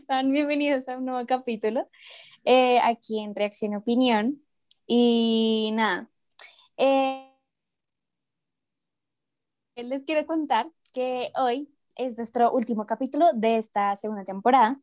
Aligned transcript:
están? 0.00 0.32
Bienvenidos 0.32 0.88
a 0.88 0.96
un 0.96 1.04
nuevo 1.04 1.26
capítulo 1.26 1.86
eh, 2.44 2.78
aquí 2.82 3.20
en 3.20 3.34
Reacción 3.34 3.74
Opinión. 3.74 4.42
Y 4.86 5.72
nada, 5.74 6.08
eh, 6.78 7.30
les 9.76 10.06
quiero 10.06 10.24
contar 10.24 10.70
que 10.94 11.30
hoy 11.36 11.68
es 11.96 12.16
nuestro 12.16 12.50
último 12.50 12.86
capítulo 12.86 13.26
de 13.34 13.58
esta 13.58 13.94
segunda 13.96 14.24
temporada. 14.24 14.80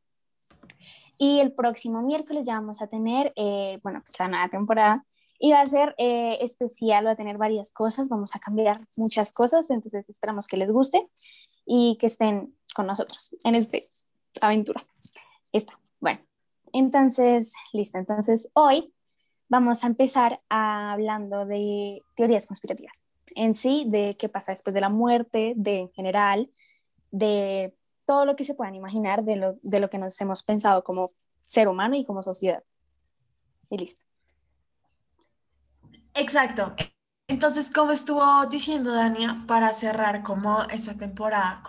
Y 1.17 1.39
el 1.39 1.51
próximo 1.51 2.03
miércoles 2.03 2.45
ya 2.45 2.53
vamos 2.53 2.83
a 2.83 2.87
tener, 2.87 3.33
eh, 3.35 3.79
bueno, 3.81 4.03
pues 4.05 4.19
la 4.19 4.27
nueva 4.27 4.49
temporada. 4.49 5.03
Y 5.39 5.51
va 5.51 5.61
a 5.61 5.67
ser 5.67 5.95
especial, 5.97 7.07
va 7.07 7.11
a 7.11 7.15
tener 7.15 7.37
varias 7.37 7.73
cosas, 7.73 8.07
vamos 8.07 8.35
a 8.35 8.39
cambiar 8.39 8.79
muchas 8.97 9.31
cosas, 9.31 9.69
entonces 9.71 10.07
esperamos 10.09 10.45
que 10.47 10.57
les 10.57 10.71
guste 10.71 11.07
y 11.65 11.97
que 11.99 12.05
estén 12.05 12.55
con 12.75 12.85
nosotros 12.85 13.31
en 13.43 13.55
esta 13.55 13.77
aventura. 14.41 14.81
Está, 15.51 15.73
bueno, 15.99 16.19
entonces, 16.73 17.53
listo, 17.73 17.97
entonces 17.97 18.49
hoy 18.53 18.93
vamos 19.49 19.83
a 19.83 19.87
empezar 19.87 20.41
hablando 20.49 21.45
de 21.45 22.01
teorías 22.15 22.47
conspirativas 22.47 22.93
en 23.35 23.53
sí, 23.53 23.85
de 23.87 24.15
qué 24.17 24.29
pasa 24.29 24.51
después 24.51 24.73
de 24.73 24.81
la 24.81 24.89
muerte, 24.89 25.53
de 25.55 25.79
en 25.79 25.91
general, 25.91 26.49
de 27.11 27.75
todo 28.05 28.25
lo 28.25 28.35
que 28.35 28.43
se 28.43 28.53
puedan 28.53 28.75
imaginar 28.75 29.23
de 29.23 29.35
lo, 29.35 29.53
de 29.61 29.79
lo 29.79 29.89
que 29.89 29.97
nos 29.97 30.19
hemos 30.21 30.43
pensado 30.43 30.83
como 30.83 31.07
ser 31.41 31.67
humano 31.67 31.95
y 31.95 32.05
como 32.05 32.23
sociedad. 32.23 32.63
Y 33.69 33.77
listo. 33.77 34.03
Exacto. 36.13 36.73
Entonces, 37.27 37.69
como 37.69 37.91
estuvo 37.91 38.45
diciendo 38.47 38.93
Dania, 38.93 39.43
para 39.47 39.73
cerrar 39.73 40.23
como 40.23 40.63
esta 40.63 40.95
temporada 40.95 41.61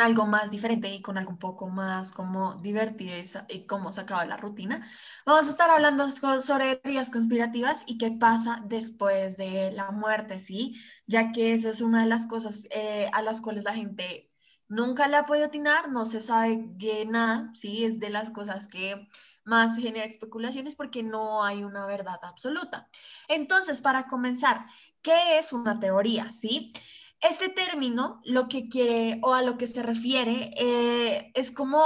algo 0.00 0.26
más 0.26 0.50
diferente 0.50 0.92
y 0.92 1.02
con 1.02 1.18
algo 1.18 1.30
un 1.30 1.38
poco 1.38 1.68
más 1.68 2.12
como 2.12 2.54
divertido 2.56 3.14
y, 3.48 3.66
como 3.66 3.92
sacado 3.92 4.20
de 4.20 4.28
la 4.28 4.36
rutina, 4.36 4.86
vamos 5.24 5.46
a 5.46 5.50
estar 5.50 5.70
hablando 5.70 6.10
sobre 6.10 6.76
teorías 6.76 7.10
conspirativas 7.10 7.84
y 7.86 7.98
qué 7.98 8.10
pasa 8.10 8.62
después 8.66 9.36
de 9.36 9.72
la 9.72 9.90
muerte, 9.90 10.40
¿sí? 10.40 10.78
Ya 11.06 11.32
que 11.32 11.54
eso 11.54 11.70
es 11.70 11.80
una 11.80 12.02
de 12.02 12.08
las 12.08 12.26
cosas 12.26 12.66
eh, 12.70 13.08
a 13.12 13.22
las 13.22 13.40
cuales 13.40 13.64
la 13.64 13.74
gente 13.74 14.30
nunca 14.68 15.08
le 15.08 15.16
ha 15.16 15.26
podido 15.26 15.46
atinar, 15.46 15.90
no 15.90 16.04
se 16.04 16.20
sabe 16.20 16.68
nada, 17.06 17.50
¿sí? 17.54 17.84
Es 17.84 17.98
de 17.98 18.10
las 18.10 18.30
cosas 18.30 18.68
que 18.68 19.08
más 19.44 19.76
genera 19.76 20.04
especulaciones 20.04 20.76
porque 20.76 21.02
no 21.02 21.42
hay 21.42 21.64
una 21.64 21.86
verdad 21.86 22.18
absoluta. 22.22 22.88
Entonces, 23.28 23.80
para 23.80 24.06
comenzar, 24.06 24.66
¿qué 25.00 25.38
es 25.38 25.52
una 25.54 25.80
teoría? 25.80 26.30
¿Sí? 26.32 26.72
Este 27.20 27.48
término 27.48 28.20
lo 28.24 28.48
que 28.48 28.68
quiere 28.68 29.18
o 29.22 29.34
a 29.34 29.42
lo 29.42 29.56
que 29.56 29.66
se 29.66 29.82
refiere 29.82 30.52
eh, 30.56 31.32
es 31.34 31.50
como 31.50 31.82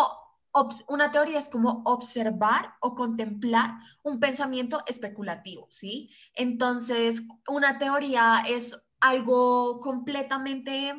una 0.89 1.11
teoría 1.11 1.39
es 1.39 1.49
como 1.49 1.83
observar 1.87 2.75
o 2.81 2.95
contemplar 2.95 3.71
un 4.03 4.21
pensamiento 4.21 4.83
especulativo, 4.87 5.67
¿sí? 5.71 6.11
Entonces, 6.35 7.23
una 7.49 7.79
teoría 7.79 8.45
es 8.47 8.77
algo 9.01 9.81
completamente, 9.81 10.95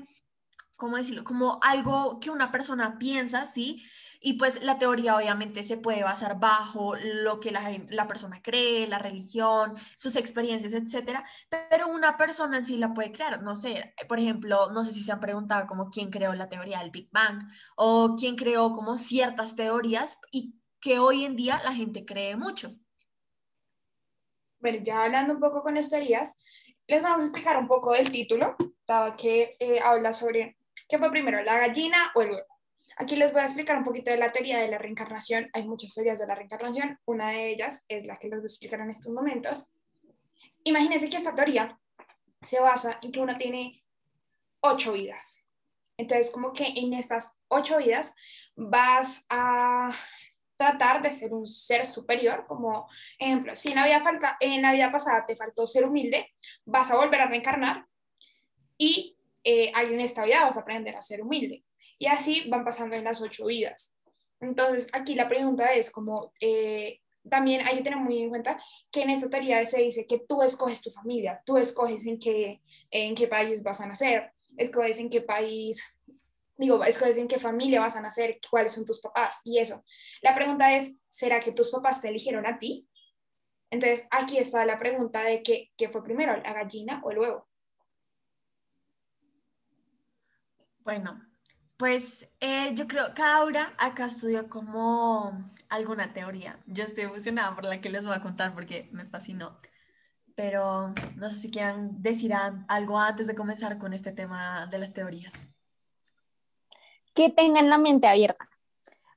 ¿cómo 0.78 0.98
decirlo? 0.98 1.24
Como 1.24 1.60
algo 1.62 2.20
que 2.20 2.30
una 2.30 2.52
persona 2.52 2.98
piensa, 2.98 3.46
¿sí? 3.46 3.84
Y 4.20 4.34
pues 4.34 4.64
la 4.64 4.78
teoría 4.78 5.18
obviamente 5.18 5.64
se 5.64 5.78
puede 5.78 6.04
basar 6.04 6.40
bajo 6.40 6.96
lo 6.96 7.40
que 7.40 7.52
la, 7.52 7.78
la 7.90 8.08
persona 8.08 8.42
cree, 8.42 8.88
la 8.88 9.00
religión, 9.00 9.76
sus 9.98 10.16
experiencias, 10.16 10.74
etcétera, 10.74 11.26
pero 11.70 11.88
una 11.88 12.16
persona 12.16 12.62
sí 12.62 12.78
la 12.78 12.94
puede 12.94 13.12
crear. 13.12 13.42
No 13.44 13.56
sé, 13.56 13.94
por 14.08 14.20
ejemplo, 14.20 14.72
no 14.72 14.84
sé 14.86 14.94
si 14.94 15.04
se 15.04 15.12
han 15.12 15.20
preguntado 15.20 15.68
como 15.68 15.90
quién 15.90 16.10
creó 16.10 16.34
la 16.34 16.50
teoría 16.50 16.80
del 16.80 16.92
Big 16.92 17.10
Bang 17.12 17.44
o 17.76 18.16
quién 18.18 18.36
creó 18.36 18.72
como 18.72 18.98
ciertas 18.98 19.56
teorías 19.56 20.18
y 20.32 20.56
que 20.80 21.00
hoy 21.00 21.26
en 21.26 21.36
día 21.36 21.62
la 21.64 21.74
gente 21.74 22.06
cree 22.06 22.36
mucho. 22.36 22.72
Bueno, 24.60 24.80
ya 24.82 25.04
hablando 25.04 25.34
un 25.34 25.42
poco 25.42 25.62
con 25.62 25.76
las 25.76 25.90
teorías, 25.90 26.36
les 26.88 27.02
vamos 27.02 27.22
a 27.22 27.24
explicar 27.26 27.58
un 27.58 27.68
poco 27.68 27.92
del 27.92 28.12
título, 28.12 28.56
que 29.18 29.56
eh, 29.60 29.80
habla 29.84 30.14
sobre 30.14 30.58
qué 30.94 31.00
fue 31.00 31.10
primero, 31.10 31.42
la 31.42 31.58
gallina 31.58 32.12
o 32.14 32.22
el 32.22 32.30
huevo. 32.30 32.60
Aquí 32.98 33.16
les 33.16 33.32
voy 33.32 33.42
a 33.42 33.46
explicar 33.46 33.76
un 33.76 33.84
poquito 33.84 34.12
de 34.12 34.18
la 34.18 34.32
teoría 34.32 34.60
de 34.60 34.68
la 34.68 34.78
reencarnación. 34.78 35.50
Hay 35.52 35.68
muchas 35.68 35.92
teorías 35.92 36.20
de 36.20 36.28
la 36.28 36.36
reencarnación. 36.36 37.00
Una 37.06 37.30
de 37.30 37.50
ellas 37.50 37.84
es 37.88 38.06
la 38.06 38.18
que 38.18 38.28
les 38.28 38.38
voy 38.38 38.46
a 38.46 38.52
explicar 38.52 38.80
en 38.82 38.92
estos 38.92 39.12
momentos. 39.12 39.66
Imagínense 40.64 41.10
que 41.10 41.18
esta 41.18 41.34
teoría 41.34 41.80
se 42.44 42.60
basa 42.60 43.00
en 43.02 43.12
que 43.12 43.22
uno 43.22 43.36
tiene 43.40 43.84
ocho 44.60 44.94
vidas. 44.94 45.44
Entonces, 45.98 46.30
como 46.30 46.54
que 46.54 46.68
en 46.76 46.94
estas 46.94 47.32
ocho 47.48 47.80
vidas 47.80 48.14
vas 48.56 49.26
a 49.30 49.96
tratar 50.56 51.02
de 51.02 51.10
ser 51.10 51.34
un 51.34 51.48
ser 51.48 51.88
superior, 51.88 52.46
como 52.48 52.88
ejemplo, 53.18 53.56
si 53.56 53.70
en 53.70 53.78
la 53.78 53.86
vida, 53.86 54.38
en 54.42 54.62
la 54.62 54.74
vida 54.74 54.92
pasada 54.92 55.26
te 55.26 55.36
faltó 55.36 55.66
ser 55.66 55.86
humilde, 55.86 56.36
vas 56.66 56.92
a 56.92 56.98
volver 56.98 57.22
a 57.22 57.26
reencarnar 57.26 57.88
y 58.78 59.18
eh, 59.44 59.72
en 59.76 60.00
esta 60.00 60.26
vida 60.26 60.46
vas 60.46 60.58
a 60.58 60.62
aprender 60.62 60.96
a 60.96 61.02
ser 61.02 61.22
humilde. 61.22 61.64
Y 62.00 62.08
así 62.08 62.50
van 62.50 62.66
pasando 62.66 62.96
en 62.96 63.04
las 63.04 63.22
ocho 63.22 63.46
vidas. 63.46 63.94
Entonces, 64.40 64.90
aquí 64.94 65.16
la 65.16 65.28
pregunta 65.28 65.74
es 65.74 65.90
como, 65.90 66.34
eh, 66.40 67.00
también 67.30 67.66
hay 67.66 67.78
que 67.78 67.84
tener 67.84 68.00
muy 68.00 68.22
en 68.22 68.30
cuenta 68.30 68.62
que 68.92 69.04
en 69.04 69.10
esta 69.10 69.30
teoría 69.30 69.66
se 69.66 69.82
dice 69.82 70.06
que 70.06 70.20
tú 70.28 70.42
escoges 70.42 70.82
tu 70.82 70.92
familia, 70.92 71.42
tú 71.46 71.58
escoges 71.58 72.06
en 72.06 72.20
qué, 72.20 72.62
en 72.92 73.16
qué 73.16 73.28
país 73.28 73.64
vas 73.64 73.80
a 73.80 73.86
nacer, 73.86 74.34
escoges 74.58 75.00
en 75.00 75.10
qué 75.10 75.22
país, 75.22 75.82
digo, 76.58 76.84
escoges 76.84 77.18
en 77.18 77.28
qué 77.28 77.40
familia 77.40 77.80
vas 77.80 77.96
a 77.96 78.02
nacer, 78.02 78.40
cuáles 78.50 78.74
son 78.74 78.86
tus 78.86 79.00
papás 79.00 79.40
y 79.46 79.60
eso. 79.60 79.84
La 80.22 80.36
pregunta 80.36 80.76
es, 80.76 80.98
¿será 81.08 81.40
que 81.40 81.54
tus 81.54 81.72
papás 81.72 82.02
te 82.02 82.10
eligieron 82.10 82.46
a 82.46 82.60
ti? 82.60 82.88
Entonces, 83.70 84.06
aquí 84.12 84.38
está 84.38 84.66
la 84.66 84.78
pregunta 84.78 85.24
de 85.24 85.42
qué, 85.42 85.72
qué 85.78 85.90
fue 85.90 86.04
primero, 86.04 86.36
la 86.38 86.54
gallina 86.54 87.02
o 87.04 87.12
el 87.12 87.20
huevo. 87.20 87.48
Bueno, 90.84 91.22
pues 91.78 92.30
eh, 92.40 92.74
yo 92.76 92.88
creo, 92.88 93.14
cada 93.16 93.44
hora 93.44 93.74
acá 93.78 94.06
estudió 94.06 94.50
como 94.50 95.32
alguna 95.70 96.14
teoría. 96.14 96.60
Yo 96.66 96.84
estoy 96.84 97.06
emocionada 97.06 97.56
por 97.56 97.66
la 97.66 97.80
que 97.80 97.90
les 97.90 98.04
voy 98.04 98.14
a 98.14 98.22
contar 98.22 98.54
porque 98.54 98.90
me 98.92 99.06
fascinó. 99.06 99.58
Pero 100.36 100.94
no 101.16 101.30
sé 101.30 101.36
si 101.36 101.52
quieran 101.52 102.02
decir 102.02 102.34
algo 102.34 103.00
antes 103.00 103.28
de 103.28 103.36
comenzar 103.36 103.78
con 103.78 103.94
este 103.94 104.12
tema 104.12 104.68
de 104.68 104.78
las 104.80 104.94
teorías. 104.94 105.48
Que 107.14 107.30
tengan 107.30 107.70
la 107.70 107.78
mente 107.78 108.08
abierta. 108.08 108.50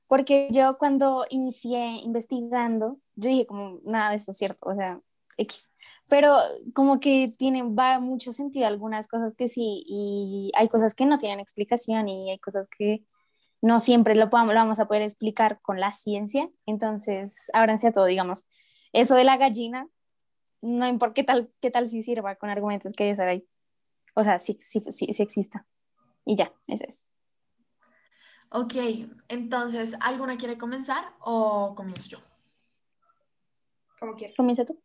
Porque 0.07 0.47
yo 0.51 0.77
cuando 0.77 1.25
inicié 1.29 1.99
investigando, 2.03 2.99
yo 3.15 3.29
dije 3.29 3.45
como, 3.45 3.81
nada 3.83 4.11
de 4.11 4.17
eso 4.17 4.31
es 4.31 4.37
cierto, 4.37 4.69
o 4.69 4.75
sea, 4.75 4.97
X 5.37 5.67
pero 6.09 6.37
como 6.73 6.99
que 6.99 7.29
tienen, 7.37 7.75
va 7.75 7.99
mucho 7.99 8.31
sentido 8.31 8.65
algunas 8.65 9.07
cosas 9.07 9.35
que 9.35 9.47
sí 9.47 9.83
y 9.85 10.51
hay 10.55 10.69
cosas 10.69 10.95
que 10.95 11.05
no 11.05 11.17
tienen 11.17 11.39
explicación 11.39 12.07
y 12.07 12.31
hay 12.31 12.39
cosas 12.39 12.67
que 12.77 13.03
no 13.61 13.79
siempre 13.79 14.15
lo, 14.15 14.29
podamos, 14.29 14.53
lo 14.53 14.59
vamos 14.61 14.79
a 14.79 14.87
poder 14.87 15.01
explicar 15.01 15.59
con 15.61 15.79
la 15.79 15.91
ciencia, 15.91 16.49
entonces 16.65 17.49
ábranse 17.53 17.87
a 17.87 17.91
todo, 17.91 18.05
digamos, 18.05 18.47
eso 18.93 19.15
de 19.15 19.23
la 19.23 19.35
gallina, 19.35 19.87
no 20.61 20.87
importa 20.87 21.15
qué 21.15 21.23
tal, 21.23 21.51
qué 21.59 21.71
tal 21.71 21.89
si 21.89 22.01
sirva 22.03 22.35
con 22.35 22.49
argumentos 22.49 22.93
que 22.93 23.13
ser 23.15 23.27
ahí, 23.27 23.47
o 24.13 24.23
sea, 24.23 24.39
sí, 24.39 24.57
sí, 24.59 24.81
sí, 24.89 25.11
sí 25.11 25.23
exista, 25.23 25.65
y 26.23 26.35
ya, 26.35 26.53
eso 26.67 26.85
es. 26.87 27.11
Ok, 28.49 28.75
entonces, 29.27 29.97
¿alguna 29.99 30.37
quiere 30.37 30.57
comenzar 30.57 31.03
o 31.19 31.73
comienzo 31.75 32.09
yo? 32.09 32.19
Como 33.99 34.15
quieras. 34.15 34.37
Comienza 34.37 34.63
tú. 34.63 34.79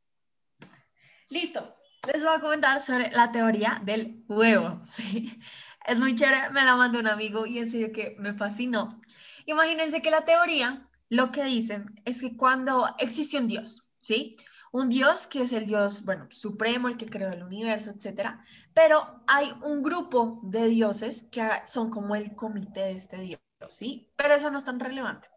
Listo. 1.32 1.74
Les 2.12 2.22
voy 2.22 2.34
a 2.34 2.40
comentar 2.40 2.80
sobre 2.82 3.10
la 3.10 3.32
teoría 3.32 3.80
del 3.82 4.22
huevo. 4.28 4.82
¿sí? 4.86 5.40
Es 5.86 5.98
muy 5.98 6.14
chévere, 6.14 6.50
me 6.50 6.62
la 6.62 6.76
mandó 6.76 6.98
un 6.98 7.08
amigo 7.08 7.46
y 7.46 7.58
en 7.58 7.70
serio 7.70 7.90
que 7.90 8.16
me 8.18 8.34
fascinó. 8.34 9.00
Imagínense 9.46 10.02
que 10.02 10.10
la 10.10 10.26
teoría 10.26 10.86
lo 11.08 11.30
que 11.30 11.44
dicen 11.44 12.00
es 12.04 12.20
que 12.20 12.36
cuando 12.36 12.86
existió 12.98 13.40
un 13.40 13.46
Dios, 13.46 13.88
¿sí? 14.00 14.36
Un 14.72 14.90
Dios 14.90 15.26
que 15.26 15.42
es 15.42 15.52
el 15.52 15.66
Dios, 15.66 16.04
bueno, 16.04 16.26
supremo, 16.30 16.88
el 16.88 16.96
que 16.98 17.06
creó 17.06 17.30
el 17.30 17.42
universo, 17.42 17.90
etcétera, 17.90 18.42
pero 18.74 19.22
hay 19.26 19.52
un 19.62 19.82
grupo 19.82 20.40
de 20.42 20.66
dioses 20.68 21.28
que 21.30 21.46
son 21.66 21.90
como 21.90 22.14
el 22.14 22.34
comité 22.34 22.80
de 22.80 22.92
este 22.92 23.18
Dios, 23.20 23.40
¿sí? 23.68 24.12
Pero 24.16 24.34
eso 24.34 24.50
no 24.50 24.58
es 24.58 24.64
tan 24.64 24.80
relevante. 24.80 25.28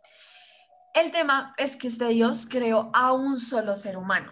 El 0.94 1.12
tema 1.12 1.54
es 1.58 1.76
que 1.76 1.88
este 1.88 2.08
Dios 2.10 2.48
creó 2.50 2.90
a 2.94 3.12
un 3.12 3.38
solo 3.40 3.76
ser 3.76 3.98
humano, 3.98 4.32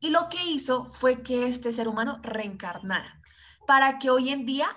y 0.00 0.10
lo 0.10 0.28
que 0.28 0.42
hizo 0.44 0.84
fue 0.84 1.22
que 1.22 1.46
este 1.46 1.72
ser 1.72 1.88
humano 1.88 2.20
reencarnara, 2.22 3.20
para 3.66 3.98
que 3.98 4.10
hoy 4.10 4.30
en 4.30 4.46
día 4.46 4.68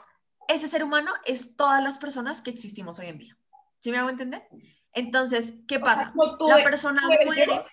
ese 0.47 0.67
ser 0.67 0.83
humano 0.83 1.11
es 1.25 1.55
todas 1.55 1.81
las 1.81 1.97
personas 1.97 2.41
que 2.41 2.49
existimos 2.49 2.99
hoy 2.99 3.07
en 3.07 3.17
día. 3.17 3.37
¿Sí 3.79 3.91
me 3.91 3.97
hago 3.97 4.09
entender? 4.09 4.47
Entonces, 4.93 5.53
¿qué 5.67 5.79
pasa? 5.79 6.13
La 6.47 6.63
persona 6.63 7.01
muere. 7.25 7.63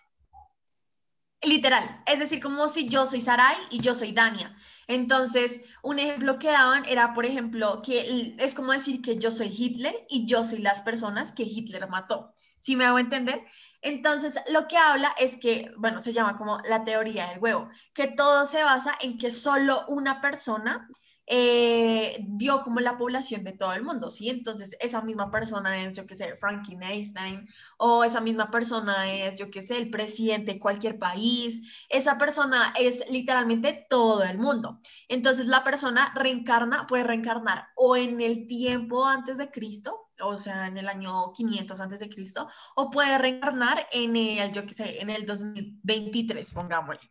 Literal, 1.40 2.02
es 2.06 2.18
decir, 2.18 2.42
como 2.42 2.68
si 2.68 2.88
yo 2.88 3.06
soy 3.06 3.20
Sarai 3.20 3.56
y 3.70 3.78
yo 3.78 3.94
soy 3.94 4.10
Dania. 4.10 4.56
Entonces, 4.88 5.60
un 5.82 6.00
ejemplo 6.00 6.40
que 6.40 6.48
daban 6.48 6.84
era, 6.84 7.14
por 7.14 7.26
ejemplo, 7.26 7.80
que 7.80 8.34
es 8.38 8.54
como 8.54 8.72
decir 8.72 9.00
que 9.02 9.18
yo 9.18 9.30
soy 9.30 9.54
Hitler 9.56 9.94
y 10.08 10.26
yo 10.26 10.42
soy 10.42 10.58
las 10.58 10.80
personas 10.80 11.32
que 11.32 11.44
Hitler 11.44 11.88
mató. 11.88 12.32
¿Sí 12.58 12.76
me 12.76 12.84
hago 12.84 12.98
entender? 12.98 13.44
Entonces, 13.80 14.38
lo 14.50 14.66
que 14.66 14.76
habla 14.76 15.14
es 15.18 15.36
que, 15.36 15.70
bueno, 15.76 16.00
se 16.00 16.12
llama 16.12 16.36
como 16.36 16.58
la 16.68 16.84
teoría 16.84 17.28
del 17.30 17.38
huevo, 17.38 17.68
que 17.94 18.08
todo 18.08 18.46
se 18.46 18.62
basa 18.64 18.94
en 19.00 19.18
que 19.18 19.30
solo 19.30 19.84
una 19.88 20.20
persona 20.20 20.88
eh, 21.30 22.18
dio 22.26 22.62
como 22.62 22.80
la 22.80 22.96
población 22.96 23.44
de 23.44 23.52
todo 23.52 23.72
el 23.74 23.82
mundo, 23.84 24.10
¿sí? 24.10 24.30
Entonces, 24.30 24.74
esa 24.80 25.02
misma 25.02 25.30
persona 25.30 25.84
es, 25.84 25.92
yo 25.92 26.06
qué 26.06 26.14
sé, 26.14 26.36
Franklin 26.36 26.82
Einstein, 26.82 27.46
o 27.76 28.02
esa 28.02 28.20
misma 28.20 28.50
persona 28.50 29.10
es, 29.12 29.38
yo 29.38 29.50
qué 29.50 29.60
sé, 29.62 29.76
el 29.76 29.90
presidente 29.90 30.54
de 30.54 30.58
cualquier 30.58 30.98
país, 30.98 31.84
esa 31.90 32.16
persona 32.18 32.72
es 32.80 33.04
literalmente 33.10 33.86
todo 33.90 34.22
el 34.24 34.38
mundo. 34.38 34.80
Entonces, 35.08 35.46
la 35.46 35.64
persona 35.64 36.12
reencarna, 36.14 36.86
puede 36.86 37.04
reencarnar 37.04 37.68
o 37.76 37.96
en 37.96 38.20
el 38.20 38.46
tiempo 38.46 39.06
antes 39.06 39.36
de 39.38 39.50
Cristo, 39.50 40.07
o 40.20 40.38
sea, 40.38 40.66
en 40.66 40.78
el 40.78 40.88
año 40.88 41.32
500 41.32 41.80
antes 41.80 42.00
de 42.00 42.08
Cristo, 42.08 42.48
o 42.76 42.90
puede 42.90 43.18
reencarnar 43.18 43.86
en 43.92 44.16
el, 44.16 44.52
yo 44.52 44.66
qué 44.66 44.74
sé, 44.74 45.00
en 45.00 45.10
el 45.10 45.26
2023, 45.26 46.50
pongámosle 46.52 47.10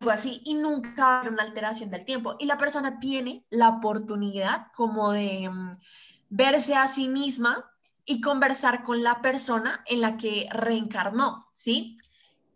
algo 0.00 0.10
así, 0.10 0.42
y 0.44 0.54
nunca 0.54 1.02
va 1.02 1.16
a 1.16 1.20
haber 1.20 1.32
una 1.32 1.42
alteración 1.42 1.90
del 1.90 2.04
tiempo. 2.04 2.36
Y 2.38 2.46
la 2.46 2.58
persona 2.58 2.98
tiene 2.98 3.46
la 3.50 3.68
oportunidad 3.68 4.66
como 4.74 5.12
de 5.12 5.48
mm, 5.48 5.78
verse 6.28 6.74
a 6.74 6.88
sí 6.88 7.08
misma 7.08 7.70
y 8.04 8.20
conversar 8.20 8.82
con 8.82 9.02
la 9.02 9.20
persona 9.20 9.82
en 9.86 10.00
la 10.00 10.16
que 10.16 10.48
reencarnó, 10.52 11.50
¿sí? 11.54 11.98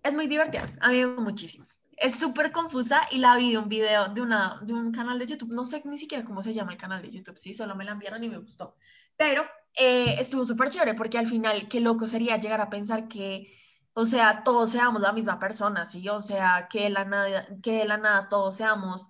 Es 0.02 0.14
muy 0.14 0.26
divertida, 0.26 0.68
a 0.80 0.88
mí 0.88 0.98
me 0.98 1.06
gusta 1.06 1.22
muchísimo. 1.22 1.66
Es 1.96 2.18
súper 2.18 2.50
confusa 2.50 3.02
y 3.10 3.18
la 3.18 3.36
vi 3.36 3.50
de 3.50 3.58
un 3.58 3.68
video 3.68 4.08
de, 4.08 4.22
una, 4.22 4.58
de 4.62 4.72
un 4.72 4.90
canal 4.90 5.18
de 5.18 5.26
YouTube, 5.26 5.52
no 5.52 5.64
sé 5.64 5.82
ni 5.84 5.98
siquiera 5.98 6.24
cómo 6.24 6.40
se 6.40 6.54
llama 6.54 6.72
el 6.72 6.78
canal 6.78 7.02
de 7.02 7.10
YouTube, 7.10 7.36
sí, 7.36 7.52
solo 7.52 7.74
me 7.74 7.84
la 7.84 7.92
enviaron 7.92 8.24
y 8.24 8.28
me 8.28 8.38
gustó. 8.38 8.76
Pero 9.16 9.44
eh, 9.74 10.16
estuvo 10.18 10.44
súper 10.44 10.70
chévere 10.70 10.94
porque 10.94 11.18
al 11.18 11.26
final, 11.26 11.68
qué 11.68 11.80
loco 11.80 12.06
sería 12.06 12.38
llegar 12.38 12.60
a 12.60 12.70
pensar 12.70 13.08
que 13.08 13.52
o 13.94 14.06
sea, 14.06 14.44
todos 14.44 14.70
seamos 14.70 15.00
la 15.00 15.12
misma 15.12 15.38
persona, 15.38 15.84
¿sí? 15.86 16.08
O 16.08 16.20
sea, 16.20 16.68
que 16.70 16.88
la 16.90 17.04
nada, 17.04 17.46
que 17.62 17.84
la 17.84 17.96
nada 17.96 18.28
todos 18.28 18.56
seamos 18.56 19.08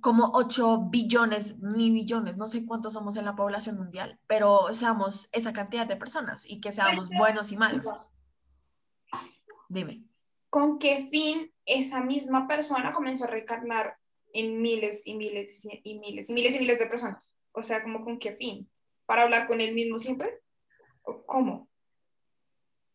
como 0.00 0.32
8 0.34 0.88
billones, 0.90 1.58
ni 1.60 1.90
billones, 1.90 2.36
no 2.36 2.46
sé 2.46 2.66
cuántos 2.66 2.92
somos 2.92 3.16
en 3.16 3.24
la 3.24 3.36
población 3.36 3.78
mundial, 3.78 4.18
pero 4.26 4.74
seamos 4.74 5.28
esa 5.32 5.52
cantidad 5.52 5.86
de 5.86 5.96
personas 5.96 6.44
y 6.46 6.60
que 6.60 6.72
seamos 6.72 7.08
buenos 7.08 7.52
y 7.52 7.56
malos. 7.56 7.88
Dime. 9.68 10.04
¿Con 10.50 10.78
qué 10.78 11.08
fin 11.10 11.50
esa 11.64 12.02
misma 12.02 12.46
persona 12.46 12.92
comenzó 12.92 13.24
a 13.24 13.28
reencarnar 13.28 13.96
en 14.34 14.60
miles 14.60 15.06
y 15.06 15.14
miles 15.14 15.64
y 15.64 15.98
miles 15.98 16.28
y 16.28 16.34
miles 16.34 16.54
y 16.54 16.58
miles 16.58 16.78
de 16.78 16.86
personas? 16.86 17.34
O 17.52 17.62
sea, 17.62 17.82
¿como 17.82 18.04
con 18.04 18.18
qué 18.18 18.32
fin? 18.32 18.68
¿Para 19.06 19.22
hablar 19.22 19.46
con 19.46 19.60
él 19.60 19.74
mismo 19.74 19.98
siempre? 19.98 20.40
¿Cómo? 21.26 21.68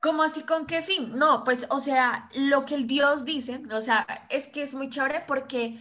¿Cómo 0.01 0.23
así 0.23 0.43
con 0.43 0.65
qué 0.65 0.81
fin? 0.81 1.17
No, 1.17 1.43
pues, 1.43 1.67
o 1.69 1.79
sea, 1.79 2.29
lo 2.33 2.65
que 2.65 2.75
el 2.75 2.87
Dios 2.87 3.25
dice, 3.25 3.61
o 3.71 3.81
sea, 3.81 4.05
es 4.29 4.47
que 4.47 4.63
es 4.63 4.73
muy 4.73 4.89
chévere 4.89 5.25
porque 5.27 5.77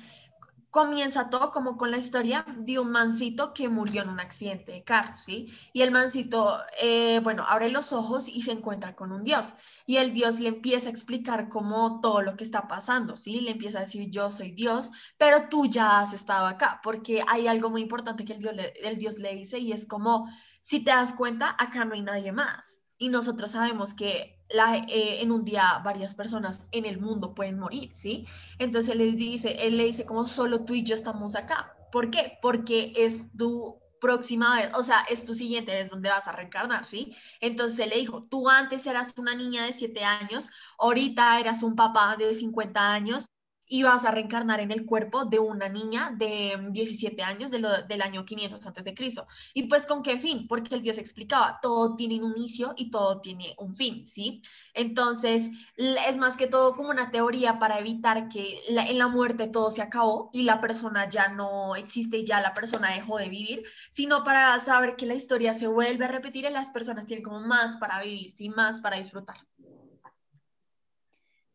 comienza 0.78 1.28
todo 1.28 1.50
como 1.50 1.76
con 1.76 1.90
la 1.90 1.96
historia 1.96 2.46
de 2.56 2.78
un 2.78 2.92
mancito 2.92 3.52
que 3.52 3.69
murió 3.69 4.02
en 4.02 4.10
un 4.10 4.20
accidente 4.20 4.70
de 4.70 4.84
carro, 4.84 5.16
¿sí? 5.16 5.52
Y 5.72 5.82
el 5.82 5.90
mancito, 5.90 6.60
eh, 6.80 7.19
bueno, 7.25 7.44
abre 7.48 7.69
los 7.69 7.92
ojos 7.92 8.28
y 8.28 8.42
se 8.42 8.52
encuentra 8.52 8.94
con 8.94 9.10
un 9.10 9.25
Dios. 9.25 9.54
Y 9.86 9.96
el 9.96 10.12
Dios 10.12 10.38
le 10.38 10.50
empieza 10.50 10.86
a 10.88 10.92
explicar 10.92 11.48
cómo 11.48 12.00
todo 12.00 12.22
lo 12.22 12.36
que 12.36 12.44
está 12.44 12.69
pasando, 12.69 13.16
¿sí? 13.16 13.40
Le 13.40 13.50
empieza 13.50 13.78
a 13.78 13.82
decir, 13.82 14.08
yo 14.08 14.30
soy 14.30 14.52
Dios, 14.52 14.92
pero 15.16 15.48
tú 15.48 15.66
ya 15.66 15.98
has 15.98 16.12
estado 16.12 16.46
acá, 16.46 16.81
porque 16.84 17.24
hay 17.26 17.48
algo 17.48 17.70
muy 17.70 17.82
importante 17.82 18.24
que 18.24 18.34
el 18.34 18.38
Dios 18.38 18.54
le, 18.54 18.72
el 18.81 18.98
Dios 18.98 19.19
le 19.19 19.34
dice 19.34 19.58
y 19.58 19.72
es 19.72 19.84
como, 19.84 20.28
si 20.60 20.84
te 20.84 20.92
das 20.92 21.12
cuenta, 21.12 21.56
acá 21.58 21.84
no 21.84 21.94
hay 21.94 22.02
nadie 22.02 22.31
más 22.31 22.88
y 22.98 23.08
nosotros 23.08 23.52
sabemos 23.52 23.94
que 23.94 24.38
la, 24.50 24.76
eh, 24.76 25.22
en 25.22 25.30
un 25.30 25.44
día 25.44 25.80
varias 25.84 26.14
personas 26.14 26.68
en 26.72 26.84
el 26.86 27.00
mundo 27.00 27.34
pueden 27.34 27.58
morir, 27.58 27.90
¿sí? 27.94 28.26
Entonces 28.58 28.92
él 28.92 28.98
le 28.98 29.12
dice, 29.12 29.66
él 29.66 29.76
le 29.76 29.84
dice 29.84 30.06
como 30.06 30.26
solo 30.26 30.64
tú 30.64 30.74
y 30.74 30.82
yo 30.82 30.94
estamos 30.94 31.36
acá. 31.36 31.74
¿Por 31.92 32.10
qué? 32.10 32.38
Porque 32.42 32.92
es 32.96 33.30
tu 33.36 33.78
próxima 34.00 34.56
vez, 34.56 34.70
o 34.74 34.82
sea, 34.82 35.00
es 35.08 35.24
tu 35.24 35.34
siguiente 35.34 35.72
vez 35.72 35.90
donde 35.90 36.08
vas 36.08 36.28
a 36.28 36.32
reencarnar, 36.32 36.84
¿sí? 36.84 37.14
Entonces 37.40 37.78
él 37.80 37.90
le 37.90 37.96
dijo, 37.96 38.24
tú 38.24 38.48
antes 38.48 38.86
eras 38.86 39.14
una 39.18 39.34
niña 39.34 39.64
de 39.64 39.72
7 39.72 40.04
años, 40.04 40.48
ahorita 40.78 41.40
eras 41.40 41.62
un 41.62 41.76
papá 41.76 42.16
de 42.16 42.34
50 42.34 42.92
años, 42.92 43.26
y 43.69 43.82
vas 43.82 44.05
a 44.05 44.11
reencarnar 44.11 44.61
en 44.61 44.70
el 44.70 44.87
cuerpo 44.87 45.25
de 45.25 45.38
una 45.38 45.69
niña 45.69 46.11
de 46.17 46.59
17 46.70 47.23
años 47.23 47.50
de 47.50 47.59
del 47.88 48.03
año 48.03 48.25
500 48.25 48.67
antes 48.67 48.85
de 48.85 48.94
Cristo. 48.94 49.26
¿Y 49.53 49.65
pues 49.65 49.87
con 49.87 50.03
qué 50.03 50.19
fin? 50.19 50.47
Porque 50.49 50.75
el 50.75 50.82
Dios 50.82 50.99
explicaba, 50.99 51.59
todo 51.61 51.97
tiene 51.97 52.23
un 52.23 52.37
inicio 52.37 52.73
y 52.76 52.91
todo 52.91 53.20
tiene 53.20 53.55
un 53.59 53.75
fin, 53.75 54.06
¿sí? 54.06 54.41
Entonces, 54.75 55.50
es 55.76 56.19
más 56.19 56.37
que 56.37 56.47
todo 56.47 56.75
como 56.75 56.91
una 56.91 57.11
teoría 57.11 57.59
para 57.59 57.79
evitar 57.79 58.29
que 58.29 58.61
en 58.69 58.99
la 58.99 59.09
muerte 59.09 59.49
todo 59.49 59.70
se 59.70 59.82
acabó 59.82 60.31
y 60.32 60.44
la 60.44 60.61
persona 60.61 61.09
ya 61.09 61.29
no 61.29 61.76
existe 61.76 62.19
y 62.19 62.25
ya 62.25 62.41
la 62.41 62.55
persona 62.55 62.91
dejó 62.91 63.19
de 63.19 63.29
vivir, 63.29 63.65
sino 63.91 64.25
para 64.25 64.59
saber 64.61 64.97
que 64.97 65.06
la 65.06 65.15
historia 65.15 65.55
se 65.55 65.67
vuelve 65.67 66.05
a 66.05 66.09
repetir 66.09 66.44
y 66.44 66.50
las 66.50 66.70
personas 66.70 67.06
tienen 67.06 67.25
como 67.25 67.41
más 67.41 67.76
para 67.76 68.03
vivir, 68.03 68.32
¿sí? 68.32 68.49
Más 68.49 68.81
para 68.81 68.97
disfrutar. 68.97 69.37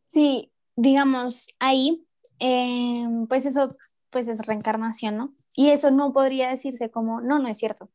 Sí, 0.06 0.52
digamos, 0.75 1.49
ahí, 1.59 2.05
em, 2.39 3.27
pues 3.27 3.45
eso 3.45 3.67
pues 4.09 4.27
es 4.27 4.45
reencarnación, 4.45 5.17
¿no? 5.17 5.33
Y 5.55 5.71
eso 5.71 5.91
no 5.91 6.13
podría 6.13 6.49
decirse 6.49 6.91
como, 6.91 7.19
no, 7.19 7.39
no 7.39 7.47
es 7.49 7.57
cierto, 7.57 7.89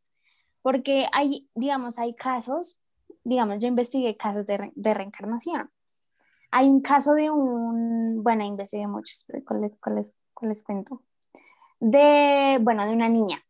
porque 0.63 1.07
hay, 1.13 1.49
digamos, 1.55 1.99
hay 1.99 2.15
casos, 2.15 2.77
digamos, 3.25 3.59
yo 3.61 3.69
investigué 3.69 4.17
casos 4.17 4.47
de, 4.47 4.73
de 4.75 4.95
reencarnación. 4.95 5.71
Hay 6.51 6.69
un 6.69 6.81
caso 6.81 7.15
de 7.15 7.31
un, 7.31 8.23
bueno, 8.23 8.45
investigué 8.45 8.87
muchos, 8.87 9.27
¿cuál, 9.47 9.61
les, 9.95 10.15
les 10.43 10.63
cuento? 10.65 11.03
De, 11.79 12.59
bueno, 12.61 12.85
de 12.87 12.93
una 12.93 13.09
niña. 13.09 13.45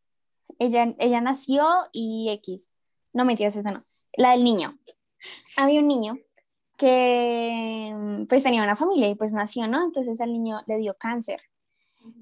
Ella, 0.58 0.94
ella 0.98 1.20
nació 1.20 1.64
y 1.92 2.28
X, 2.30 2.70
no 3.12 3.24
mentiras, 3.24 3.56
esa 3.56 3.70
no, 3.70 3.78
la 4.16 4.32
del 4.32 4.44
niño. 4.44 4.78
Había 5.56 5.80
un 5.80 5.88
niño 5.88 6.18
que 6.78 7.92
mm, 7.94 8.26
pues 8.26 8.44
tenía 8.44 8.62
una 8.62 8.76
familia 8.76 9.10
y 9.10 9.14
pues 9.14 9.34
nació, 9.34 9.66
¿no? 9.66 9.84
Entonces 9.84 10.20
al 10.22 10.32
niño 10.32 10.60
le 10.66 10.78
dio 10.78 10.96
cáncer. 10.98 11.40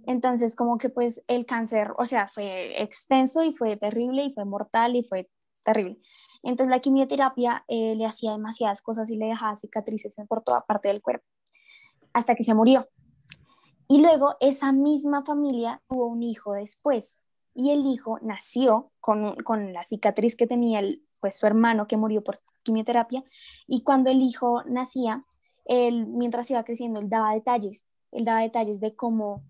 Entonces 0.07 0.57
como 0.57 0.79
que 0.79 0.89
pues 0.89 1.23
el 1.29 1.47
cáncer, 1.47 1.93
o 1.99 2.07
sea, 2.07 2.27
fue 2.27 2.83
extenso 2.83 3.45
y 3.45 3.55
fue 3.55 3.77
terrible 3.77 4.25
y 4.25 4.33
fue 4.33 4.45
mortal 4.45 4.97
y 4.97 5.05
fue 5.05 5.31
terrible. 5.65 5.99
Entonces 6.43 6.71
la 6.71 6.81
quimioterapia 6.81 7.65
eh, 7.69 7.95
le 7.95 8.07
hacía 8.07 8.33
demasiadas 8.33 8.83
cosas 8.83 9.11
y 9.11 9.17
le 9.17 9.27
dejaba 9.27 9.55
cicatrices 9.57 10.17
por 10.29 10.43
toda 10.43 10.63
parte 10.63 10.89
del 10.89 11.03
cuerpo, 11.03 11.27
hasta 12.13 12.35
que 12.35 12.43
se 12.43 12.55
murió. 12.55 12.89
Y 13.89 14.01
luego 14.01 14.37
esa 14.41 14.73
misma 14.73 15.25
familia 15.25 15.83
tuvo 15.89 16.07
un 16.07 16.23
hijo 16.23 16.55
después 16.55 17.21
y 17.57 17.71
el 17.71 17.87
hijo 17.87 18.19
nació 18.23 18.93
con, 19.01 19.35
con 19.37 19.73
la 19.73 19.83
cicatriz 19.83 20.37
que 20.37 20.47
tenía 20.47 20.81
el, 20.81 21.03
pues 21.21 21.39
su 21.39 21.47
hermano 21.47 21.87
que 21.87 21.97
murió 21.97 22.23
por 22.23 22.39
quimioterapia 22.63 23.25
y 23.67 23.83
cuando 23.83 24.11
el 24.11 24.21
hijo 24.21 24.63
nacía, 24.65 25.25
él 25.65 26.07
mientras 26.07 26.51
iba 26.51 26.63
creciendo, 26.65 27.01
él 27.01 27.09
daba 27.09 27.33
detalles, 27.33 27.87
él 28.13 28.25
daba 28.25 28.43
detalles 28.43 28.79
de 28.79 28.95
cómo 28.95 29.43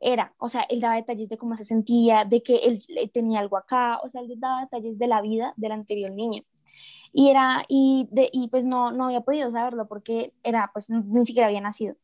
era, 0.00 0.32
o 0.38 0.48
sea, 0.48 0.62
él 0.62 0.80
daba 0.80 0.94
detalles 0.94 1.28
de 1.28 1.36
cómo 1.36 1.56
se 1.56 1.64
sentía, 1.64 2.24
de 2.24 2.42
que 2.42 2.56
él 2.56 2.80
tenía 3.12 3.40
algo 3.40 3.56
acá, 3.56 3.98
o 4.02 4.08
sea, 4.08 4.22
él 4.22 4.32
daba 4.38 4.62
detalles 4.62 4.98
de 4.98 5.06
la 5.08 5.20
vida 5.20 5.52
del 5.56 5.72
anterior 5.72 6.12
niño. 6.12 6.44
Y 7.12 7.30
era, 7.30 7.64
y, 7.68 8.08
de, 8.12 8.30
y 8.32 8.48
pues 8.48 8.64
no, 8.64 8.92
no 8.92 9.06
había 9.06 9.22
podido 9.22 9.50
saberlo 9.50 9.88
porque 9.88 10.32
era, 10.44 10.70
pues 10.72 10.88
ni 10.88 11.24
siquiera 11.26 11.48
había 11.48 11.60
nacido. 11.60 11.96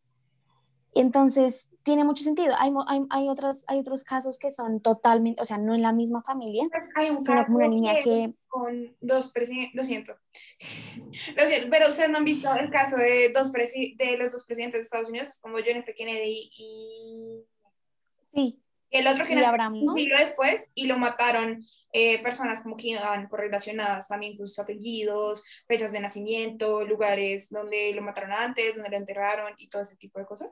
Entonces, 1.01 1.69
tiene 1.83 2.05
mucho 2.05 2.25
sentido. 2.25 2.55
Hay, 2.59 2.73
hay, 2.89 3.03
hay, 3.11 3.29
otros, 3.29 3.65
hay 3.69 3.79
otros 3.79 4.03
casos 4.03 4.39
que 4.39 4.51
son 4.51 4.81
totalmente, 4.81 5.41
o 5.41 5.45
sea, 5.45 5.59
no 5.59 5.75
en 5.75 5.83
la 5.83 5.93
misma 5.93 6.23
familia, 6.23 6.65
pues 6.71 6.91
hay 6.97 7.11
un 7.11 7.23
caso 7.23 7.45
como 7.45 7.59
una 7.59 7.69
niña 7.69 7.95
que, 8.03 8.33
con 8.49 8.97
dos 9.01 9.31
presidentes, 9.31 9.75
lo 9.75 9.85
siento. 9.85 10.17
lo 11.37 11.47
siento, 11.47 11.69
pero 11.71 11.89
ustedes 11.89 12.11
no 12.11 12.19
han 12.19 12.25
visto 12.25 12.53
el 12.55 12.71
caso 12.71 12.97
de, 12.97 13.31
dos 13.35 13.53
de 13.53 14.17
los 14.19 14.33
dos 14.33 14.45
presidentes 14.45 14.81
de 14.81 14.83
Estados 14.83 15.09
Unidos, 15.09 15.39
como 15.41 15.59
John 15.59 15.77
F. 15.77 15.95
Kennedy 15.95 16.51
y... 16.57 17.45
Sí. 18.33 18.61
el 18.91 19.07
otro 19.07 19.25
que 19.25 19.35
nació 19.35 19.71
un 19.71 19.91
siglo 19.91 20.19
después 20.19 20.71
y 20.75 20.87
lo 20.87 20.99
mataron 20.99 21.65
eh, 21.99 22.23
personas 22.23 22.61
como 22.61 22.77
que 22.77 22.89
iban 22.89 23.27
correlacionadas 23.27 24.09
también 24.09 24.37
con 24.37 24.47
sus 24.47 24.59
apellidos, 24.59 25.43
fechas 25.67 25.93
de 25.93 26.01
nacimiento, 26.01 26.85
lugares 26.85 27.49
donde 27.49 27.95
lo 27.95 28.03
mataron 28.03 28.33
antes, 28.33 28.75
donde 28.75 28.91
lo 28.91 28.99
enterraron 28.99 29.55
y 29.57 29.71
todo 29.71 29.81
ese 29.81 29.97
tipo 29.97 30.19
de 30.19 30.27
cosas. 30.27 30.51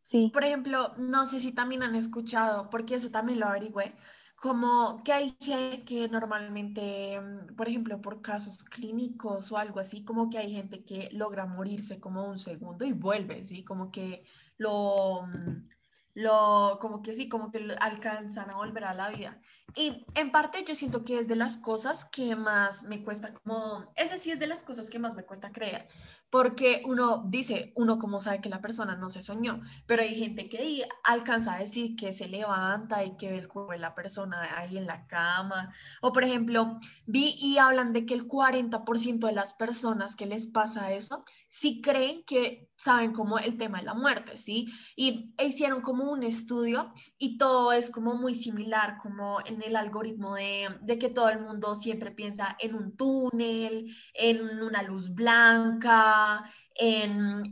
Sí. 0.00 0.30
Por 0.32 0.44
ejemplo, 0.44 0.94
no 0.96 1.26
sé 1.26 1.40
si 1.40 1.50
también 1.50 1.82
han 1.82 1.96
escuchado, 1.96 2.70
porque 2.70 2.94
eso 2.94 3.10
también 3.10 3.40
lo 3.40 3.48
averigüé, 3.48 3.96
como 4.36 5.02
que 5.02 5.12
hay 5.12 5.36
gente 5.40 5.84
que 5.84 6.08
normalmente, 6.08 7.20
por 7.56 7.66
ejemplo, 7.68 8.00
por 8.00 8.22
casos 8.22 8.62
clínicos 8.62 9.50
o 9.50 9.58
algo 9.58 9.80
así, 9.80 10.04
como 10.04 10.30
que 10.30 10.38
hay 10.38 10.52
gente 10.52 10.84
que 10.84 11.08
logra 11.10 11.46
morirse 11.46 11.98
como 11.98 12.28
un 12.28 12.38
segundo 12.38 12.84
y 12.84 12.92
vuelve, 12.92 13.44
¿sí? 13.44 13.64
Como 13.64 13.90
que 13.90 14.22
lo, 14.56 15.26
mm, 15.26 15.68
lo, 16.18 16.78
como 16.80 17.02
que 17.02 17.14
sí, 17.14 17.28
como 17.28 17.50
que 17.50 17.58
alcanzan 17.80 18.50
a 18.50 18.56
volver 18.56 18.84
a 18.84 18.94
la 18.94 19.08
vida. 19.08 19.40
Y 19.74 20.04
en 20.14 20.32
parte 20.32 20.64
yo 20.66 20.74
siento 20.74 21.04
que 21.04 21.18
es 21.18 21.28
de 21.28 21.36
las 21.36 21.58
cosas 21.58 22.06
que 22.06 22.34
más 22.34 22.84
me 22.84 23.02
cuesta, 23.04 23.34
como, 23.34 23.82
ese 23.96 24.18
sí 24.18 24.30
es 24.30 24.38
de 24.38 24.46
las 24.46 24.62
cosas 24.62 24.88
que 24.88 24.98
más 24.98 25.14
me 25.14 25.24
cuesta 25.24 25.52
creer, 25.52 25.88
porque 26.30 26.82
uno 26.86 27.24
dice, 27.26 27.72
uno 27.76 27.98
como 27.98 28.20
sabe 28.20 28.40
que 28.40 28.48
la 28.48 28.60
persona 28.60 28.96
no 28.96 29.10
se 29.10 29.20
soñó, 29.20 29.60
pero 29.86 30.02
hay 30.02 30.14
gente 30.14 30.48
que 30.48 30.86
alcanza 31.04 31.54
a 31.54 31.58
decir 31.58 31.96
que 31.96 32.12
se 32.12 32.28
levanta 32.28 33.04
y 33.04 33.16
que 33.16 33.30
ve 33.30 33.38
el 33.38 33.48
cuerpo 33.48 33.72
de 33.72 33.78
la 33.78 33.94
persona 33.94 34.58
ahí 34.58 34.78
en 34.78 34.86
la 34.86 35.06
cama, 35.06 35.72
o 36.00 36.12
por 36.12 36.24
ejemplo, 36.24 36.78
vi 37.06 37.36
y 37.38 37.58
hablan 37.58 37.92
de 37.92 38.06
que 38.06 38.14
el 38.14 38.26
40% 38.26 39.26
de 39.26 39.32
las 39.32 39.52
personas 39.52 40.16
que 40.16 40.26
les 40.26 40.46
pasa 40.46 40.92
eso, 40.92 41.24
sí 41.46 41.80
creen 41.80 42.24
que 42.24 42.68
saben 42.76 43.12
como 43.12 43.38
el 43.38 43.56
tema 43.56 43.78
de 43.78 43.84
la 43.84 43.94
muerte, 43.94 44.38
¿sí? 44.38 44.66
Y 44.94 45.34
hicieron 45.42 45.80
como 45.80 46.10
un 46.12 46.22
estudio 46.22 46.92
y 47.18 47.36
todo 47.38 47.72
es 47.72 47.90
como 47.90 48.14
muy 48.14 48.34
similar, 48.34 48.98
como 49.02 49.38
en 49.44 49.57
el 49.62 49.76
algoritmo 49.76 50.34
de, 50.34 50.68
de 50.80 50.98
que 50.98 51.08
todo 51.08 51.28
el 51.28 51.40
mundo 51.40 51.74
siempre 51.74 52.10
piensa 52.10 52.56
en 52.60 52.74
un 52.74 52.96
túnel, 52.96 53.94
en 54.14 54.40
una 54.60 54.82
luz 54.82 55.14
blanca, 55.14 56.44
en, 56.74 57.50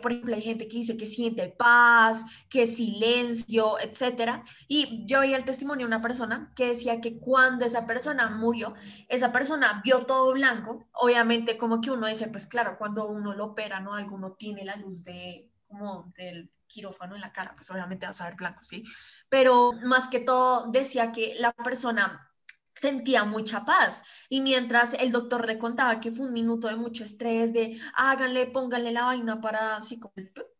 por 0.00 0.12
ejemplo, 0.12 0.34
hay 0.34 0.42
gente 0.42 0.68
que 0.68 0.76
dice 0.76 0.96
que 0.96 1.06
siente 1.06 1.48
paz, 1.48 2.24
que 2.48 2.66
silencio, 2.66 3.78
etcétera. 3.80 4.42
Y 4.68 5.04
yo 5.06 5.20
vi 5.22 5.34
el 5.34 5.44
testimonio 5.44 5.86
de 5.86 5.88
una 5.94 6.02
persona 6.02 6.52
que 6.54 6.68
decía 6.68 7.00
que 7.00 7.18
cuando 7.18 7.64
esa 7.64 7.86
persona 7.86 8.30
murió, 8.30 8.74
esa 9.08 9.32
persona 9.32 9.80
vio 9.84 10.06
todo 10.06 10.32
blanco. 10.32 10.88
Obviamente, 10.92 11.58
como 11.58 11.80
que 11.80 11.90
uno 11.90 12.06
dice, 12.06 12.28
pues 12.28 12.46
claro, 12.46 12.76
cuando 12.78 13.08
uno 13.08 13.34
lo 13.34 13.46
opera, 13.46 13.80
¿no? 13.80 13.94
Alguno 13.94 14.32
tiene 14.34 14.64
la 14.64 14.76
luz 14.76 15.04
de 15.04 15.49
como 15.70 16.12
del 16.16 16.50
quirófano 16.66 17.14
en 17.14 17.20
la 17.20 17.32
cara, 17.32 17.54
pues 17.54 17.70
obviamente 17.70 18.06
vas 18.06 18.20
a 18.20 18.24
ver 18.24 18.34
blanco, 18.34 18.64
¿sí? 18.64 18.82
Pero 19.28 19.72
más 19.84 20.08
que 20.08 20.18
todo 20.20 20.70
decía 20.70 21.12
que 21.12 21.36
la 21.38 21.52
persona 21.52 22.26
sentía 22.74 23.24
mucha 23.24 23.64
paz. 23.64 24.02
Y 24.28 24.40
mientras 24.40 24.94
el 24.94 25.12
doctor 25.12 25.46
le 25.46 25.58
contaba 25.58 26.00
que 26.00 26.10
fue 26.10 26.26
un 26.26 26.32
minuto 26.32 26.66
de 26.66 26.76
mucho 26.76 27.04
estrés, 27.04 27.52
de 27.52 27.80
háganle, 27.94 28.46
pónganle 28.46 28.92
la 28.92 29.04
vaina 29.04 29.40
para, 29.40 29.76
así 29.76 30.00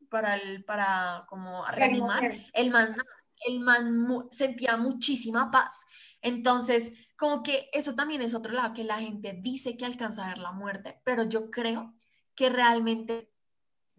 para, 0.08 0.36
el, 0.36 0.64
para 0.64 1.24
como 1.28 1.64
reanimar, 1.66 2.32
el 2.52 2.70
man, 2.70 2.96
el 3.46 3.60
man 3.60 4.28
sentía 4.30 4.76
muchísima 4.76 5.50
paz. 5.50 5.84
Entonces, 6.22 6.92
como 7.16 7.42
que 7.42 7.68
eso 7.72 7.94
también 7.94 8.22
es 8.22 8.34
otro 8.34 8.52
lado, 8.52 8.74
que 8.74 8.84
la 8.84 8.98
gente 8.98 9.38
dice 9.40 9.76
que 9.76 9.86
alcanza 9.86 10.24
a 10.24 10.28
ver 10.28 10.38
la 10.38 10.52
muerte, 10.52 11.00
pero 11.04 11.24
yo 11.24 11.50
creo 11.50 11.94
que 12.34 12.48
realmente, 12.48 13.29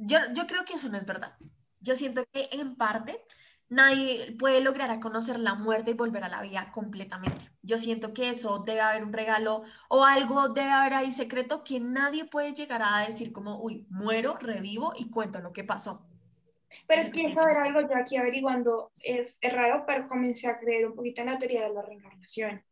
yo, 0.01 0.17
yo 0.33 0.47
creo 0.47 0.65
que 0.65 0.73
eso 0.73 0.89
no 0.89 0.97
es 0.97 1.05
verdad. 1.05 1.35
Yo 1.79 1.95
siento 1.95 2.23
que 2.31 2.49
en 2.51 2.75
parte 2.75 3.23
nadie 3.69 4.35
puede 4.37 4.61
lograr 4.61 4.91
a 4.91 4.99
conocer 4.99 5.39
la 5.39 5.55
muerte 5.55 5.91
y 5.91 5.93
volver 5.93 6.23
a 6.23 6.29
la 6.29 6.41
vida 6.41 6.71
completamente. 6.73 7.49
Yo 7.61 7.77
siento 7.77 8.13
que 8.13 8.29
eso 8.29 8.59
debe 8.59 8.81
haber 8.81 9.03
un 9.03 9.13
regalo 9.13 9.63
o 9.89 10.03
algo 10.03 10.49
debe 10.49 10.71
haber 10.71 10.93
ahí 10.93 11.11
secreto 11.11 11.63
que 11.63 11.79
nadie 11.79 12.25
puede 12.25 12.53
llegar 12.53 12.81
a 12.83 13.05
decir 13.05 13.31
como, 13.31 13.61
uy, 13.61 13.87
muero, 13.89 14.37
revivo 14.39 14.93
y 14.95 15.09
cuento 15.09 15.39
lo 15.39 15.53
que 15.53 15.63
pasó. 15.63 16.05
Pero 16.87 17.01
es 17.01 17.09
que 17.09 17.33
saber 17.33 17.57
algo, 17.57 17.81
yo 17.81 17.95
aquí 17.95 18.17
averiguando 18.17 18.91
es, 19.03 19.37
es, 19.41 19.53
raro, 19.53 19.83
pero 19.85 20.07
comencé 20.07 20.47
a 20.47 20.59
creer 20.59 20.87
un 20.87 20.95
poquito 20.95 21.21
en 21.21 21.27
la 21.27 21.39
teoría 21.39 21.63
de 21.63 21.73
la 21.73 21.81
reencarnación. 21.81 22.63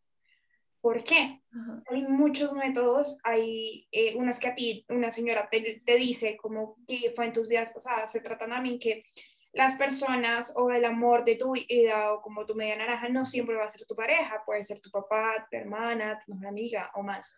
¿Por 0.81 1.03
qué? 1.03 1.41
Hay 1.89 2.03
muchos 2.03 2.53
métodos, 2.53 3.17
hay 3.23 3.87
eh, 3.91 4.15
unos 4.15 4.39
que 4.39 4.47
a 4.47 4.55
ti 4.55 4.85
una 4.89 5.11
señora 5.11 5.49
te, 5.49 5.81
te 5.85 5.95
dice 5.97 6.37
como 6.37 6.77
que 6.87 7.11
fue 7.15 7.25
en 7.25 7.33
tus 7.33 7.47
vidas 7.47 7.71
pasadas, 7.71 8.11
se 8.11 8.21
tratan 8.21 8.53
a 8.53 8.61
mí 8.61 8.79
que 8.79 9.03
las 9.51 9.75
personas 9.75 10.53
o 10.55 10.71
el 10.71 10.85
amor 10.85 11.25
de 11.25 11.35
tu 11.35 11.53
vida 11.53 12.13
o 12.13 12.21
como 12.21 12.45
tu 12.45 12.55
media 12.55 12.75
naranja 12.75 13.09
no 13.09 13.25
siempre 13.25 13.55
va 13.55 13.65
a 13.65 13.69
ser 13.69 13.85
tu 13.85 13.95
pareja, 13.95 14.43
puede 14.45 14.63
ser 14.63 14.79
tu 14.79 14.91
papá, 14.91 15.47
tu 15.49 15.57
hermana, 15.57 16.19
tu 16.25 16.33
mejor 16.33 16.47
amiga 16.47 16.91
o 16.93 17.03
más. 17.03 17.33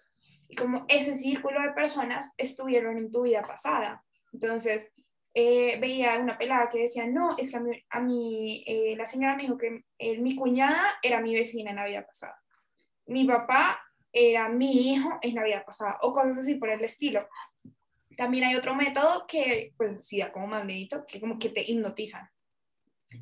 Y 0.47 0.55
como 0.55 0.85
ese 0.89 1.15
círculo 1.15 1.61
de 1.61 1.71
personas 1.71 2.33
estuvieron 2.37 2.97
en 2.97 3.09
tu 3.09 3.21
vida 3.23 3.41
pasada. 3.41 4.03
Entonces, 4.33 4.91
eh, 5.33 5.77
veía 5.79 6.19
una 6.19 6.37
pelada 6.37 6.67
que 6.67 6.79
decía, 6.79 7.07
no, 7.07 7.37
es 7.37 7.49
que 7.49 7.83
a 7.89 7.99
mí, 8.01 8.63
eh, 8.67 8.95
la 8.97 9.07
señora 9.07 9.37
me 9.37 9.43
dijo 9.43 9.57
que 9.57 9.85
eh, 9.97 10.17
mi 10.19 10.35
cuñada 10.35 10.99
era 11.01 11.21
mi 11.21 11.33
vecina 11.33 11.69
en 11.69 11.77
la 11.77 11.85
vida 11.85 12.05
pasada. 12.05 12.37
Mi 13.11 13.25
papá 13.25 13.77
era 14.13 14.47
mi 14.47 14.93
hijo 14.93 15.19
en 15.21 15.35
la 15.35 15.43
vida 15.43 15.65
pasada, 15.65 15.97
o 16.01 16.13
cosas 16.13 16.37
así 16.37 16.55
por 16.55 16.69
el 16.69 16.81
estilo. 16.81 17.27
También 18.15 18.45
hay 18.45 18.55
otro 18.55 18.73
método 18.73 19.25
que, 19.27 19.73
pues 19.75 20.07
sí, 20.07 20.19
da 20.19 20.31
como 20.31 20.47
más 20.47 20.63
medito, 20.63 21.05
que 21.05 21.19
como 21.19 21.37
que 21.37 21.49
te 21.49 21.69
hipnotizan. 21.69 22.29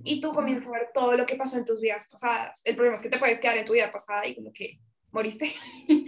Y 0.04 0.22
tú 0.22 0.32
comienzas 0.32 0.68
a 0.68 0.72
ver 0.74 0.90
todo 0.94 1.18
lo 1.18 1.26
que 1.26 1.36
pasó 1.36 1.58
en 1.58 1.66
tus 1.66 1.82
vidas 1.82 2.08
pasadas. 2.08 2.62
El 2.64 2.76
problema 2.76 2.98
es 2.98 3.02
que 3.02 3.10
te 3.10 3.18
puedes 3.18 3.40
quedar 3.40 3.58
en 3.58 3.66
tu 3.66 3.74
vida 3.74 3.92
pasada 3.92 4.28
y 4.28 4.36
como 4.36 4.54
que 4.54 4.80
moriste. 5.12 5.52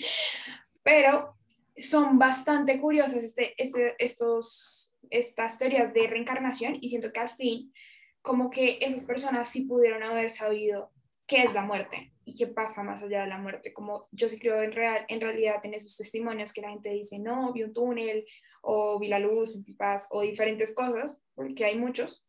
Pero 0.83 1.35
son 1.75 2.19
bastante 2.19 2.79
curiosas 2.79 3.23
este, 3.23 3.55
este, 3.61 3.95
estos, 3.97 4.95
estas 5.09 5.57
teorías 5.57 5.91
de 5.91 6.05
reencarnación 6.05 6.77
y 6.79 6.89
siento 6.89 7.11
que 7.11 7.19
al 7.19 7.29
fin, 7.29 7.73
como 8.21 8.51
que 8.51 8.77
esas 8.79 9.05
personas 9.05 9.49
sí 9.49 9.61
pudieron 9.61 10.03
haber 10.03 10.29
sabido 10.29 10.91
qué 11.25 11.41
es 11.41 11.53
la 11.53 11.63
muerte 11.63 12.13
y 12.31 12.33
qué 12.33 12.47
pasa 12.47 12.81
más 12.81 13.03
allá 13.03 13.21
de 13.21 13.27
la 13.27 13.37
muerte. 13.37 13.73
Como 13.73 14.07
yo 14.11 14.29
sí 14.29 14.39
creo 14.39 14.61
en, 14.63 14.71
real, 14.71 15.05
en 15.09 15.19
realidad 15.19 15.65
en 15.65 15.73
esos 15.73 15.97
testimonios 15.97 16.53
que 16.53 16.61
la 16.61 16.69
gente 16.69 16.89
dice, 16.89 17.19
no, 17.19 17.51
vi 17.51 17.63
un 17.63 17.73
túnel 17.73 18.25
o 18.61 18.97
vi 18.99 19.09
la 19.09 19.19
luz, 19.19 19.61
Paz 19.77 20.07
o 20.11 20.21
diferentes 20.21 20.73
cosas, 20.73 21.21
porque 21.35 21.65
hay 21.65 21.77
muchos. 21.77 22.25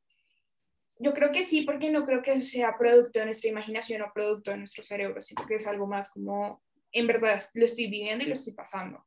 Yo 0.99 1.13
creo 1.13 1.31
que 1.31 1.45
sí, 1.45 1.63
porque 1.63 1.91
no 1.91 2.05
creo 2.05 2.21
que 2.21 2.33
eso 2.33 2.45
sea 2.45 2.77
producto 2.77 3.21
de 3.21 3.27
nuestra 3.27 3.51
imaginación 3.51 4.03
o 4.03 4.13
producto 4.13 4.51
de 4.51 4.57
nuestro 4.57 4.83
cerebro. 4.83 5.23
Siento 5.23 5.47
que 5.47 5.55
es 5.55 5.67
algo 5.67 5.87
más 5.87 6.11
como, 6.11 6.63
en 6.91 7.07
verdad, 7.07 7.41
lo 7.55 7.65
estoy 7.65 7.87
viviendo 7.87 8.25
y 8.25 8.29
lo 8.29 8.35
estoy 8.35 8.55
pasando. 8.55 9.05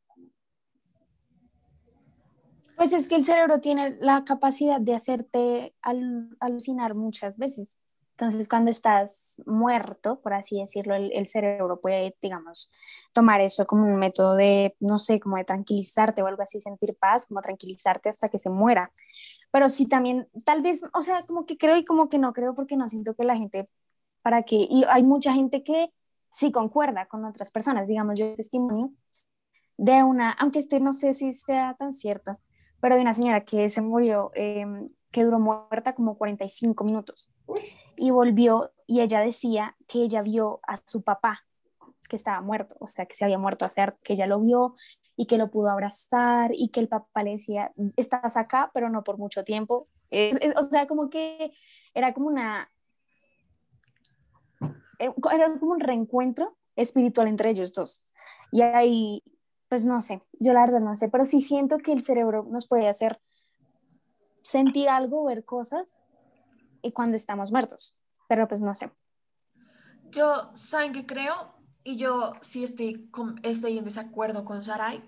Pues 2.77 2.93
es 2.93 3.07
que 3.07 3.15
el 3.15 3.25
cerebro 3.25 3.59
tiene 3.59 3.95
la 3.99 4.23
capacidad 4.25 4.79
de 4.79 4.95
hacerte 4.95 5.75
alucinar 6.39 6.95
muchas 6.95 7.37
veces. 7.37 7.77
Entonces, 8.17 8.47
cuando 8.47 8.71
estás 8.71 9.41
muerto, 9.45 10.21
por 10.21 10.33
así 10.33 10.59
decirlo, 10.61 10.95
el, 10.95 11.27
cerebro 11.27 11.81
puede, 11.81 12.15
digamos, 12.21 12.71
tomar 13.11 13.41
eso 13.41 13.67
como 13.67 13.83
un 13.85 13.97
método 13.97 14.35
de, 14.35 14.73
no 14.79 14.99
sé, 14.99 15.19
como 15.19 15.35
de 15.35 15.43
tranquilizarte 15.43 16.21
o 16.21 16.27
algo 16.27 16.41
así, 16.41 16.61
sentir 16.61 16.95
paz, 16.97 17.27
como 17.27 17.41
tranquilizarte 17.41 18.07
hasta 18.07 18.29
que 18.29 18.39
se 18.39 18.49
muera. 18.49 18.89
Pero 19.51 19.67
sí 19.67 19.87
también, 19.87 20.29
tal 20.45 20.61
vez, 20.61 20.81
o 20.93 21.03
sea, 21.03 21.23
como 21.23 21.45
que 21.45 21.57
creo 21.57 21.75
y 21.77 21.83
como 21.83 22.09
que 22.09 22.17
no 22.17 22.31
creo 22.33 22.55
porque 22.55 22.77
no 22.77 22.87
siento 22.87 23.15
que 23.15 23.25
la 23.25 23.35
gente, 23.35 23.65
para 24.21 24.43
que, 24.43 24.55
y 24.69 24.85
hay 24.89 25.03
mucha 25.03 25.33
gente 25.33 25.63
que 25.63 25.89
sí 26.31 26.51
concuerda 26.53 27.07
con 27.07 27.25
otras 27.25 27.51
personas, 27.51 27.87
digamos, 27.87 28.17
yo 28.19 28.33
testimonio 28.35 28.91
de 29.77 30.03
una, 30.03 30.31
aunque 30.31 30.59
este 30.59 30.79
no 30.79 30.93
sé 30.93 31.13
si 31.13 31.33
sea 31.33 31.75
tan 31.75 31.93
cierto, 31.93 32.31
pero 32.81 32.95
de 32.95 33.01
una 33.01 33.13
señora 33.13 33.43
que 33.45 33.69
se 33.69 33.81
murió, 33.81 34.31
em, 34.35 34.89
que 35.11 35.23
duró 35.23 35.39
muerta 35.39 35.95
como 35.95 36.17
45 36.17 36.83
minutos 36.85 37.34
y 37.97 38.11
volvió 38.11 38.71
y 38.87 39.01
ella 39.01 39.21
decía 39.21 39.75
que 39.87 40.03
ella 40.03 40.21
vio 40.21 40.59
a 40.67 40.77
su 40.85 41.01
papá 41.01 41.45
que 42.07 42.15
estaba 42.15 42.39
muerto, 42.41 42.75
o 42.79 42.87
sea, 42.87 43.05
que 43.05 43.15
se 43.15 43.25
había 43.25 43.39
muerto 43.39 43.65
hacer, 43.65 43.97
que 44.03 44.13
ella 44.13 44.27
lo 44.27 44.39
vio 44.39 44.75
y 45.15 45.25
que 45.25 45.37
lo 45.37 45.49
pudo 45.49 45.69
abrazar 45.69 46.51
y 46.53 46.69
que 46.69 46.79
el 46.79 46.87
papá 46.87 47.23
le 47.23 47.31
decía, 47.31 47.73
estás 47.95 48.37
acá, 48.37 48.69
pero 48.73 48.89
no 48.89 49.03
por 49.03 49.17
mucho 49.17 49.43
tiempo. 49.43 49.87
o 50.55 50.63
sea, 50.63 50.87
como 50.87 51.09
que 51.09 51.53
era 51.93 52.13
como 52.13 52.27
una... 52.27 52.69
Eh, 54.99 55.11
era 55.33 55.57
como 55.59 55.71
un 55.71 55.79
reencuentro 55.79 56.55
espiritual 56.75 57.27
entre 57.27 57.49
ellos 57.49 57.73
dos. 57.73 58.13
Y 58.51 58.61
ahí, 58.61 59.23
pues 59.67 59.85
no 59.85 60.01
sé, 60.01 60.21
yo 60.33 60.53
la 60.53 60.61
verdad 60.61 60.81
no 60.81 60.95
sé, 60.95 61.09
pero 61.09 61.25
sí 61.25 61.41
siento 61.41 61.77
que 61.79 61.91
el 61.91 62.03
cerebro 62.03 62.45
nos 62.49 62.67
puede 62.67 62.87
hacer 62.87 63.19
sentir 64.41 64.89
algo, 64.89 65.25
ver 65.25 65.43
cosas 65.43 66.03
y 66.85 66.91
cuando 66.91 67.15
estamos 67.15 67.51
muertos, 67.51 67.95
pero 68.27 68.47
pues 68.47 68.61
no 68.61 68.75
sé. 68.75 68.91
Yo, 70.11 70.51
¿saben 70.53 70.93
qué 70.93 71.05
creo? 71.05 71.55
Y 71.83 71.97
yo 71.97 72.31
sí 72.41 72.63
estoy, 72.63 73.09
estoy 73.43 73.77
en 73.77 73.83
desacuerdo 73.83 74.45
con 74.45 74.63
Sarai. 74.63 75.03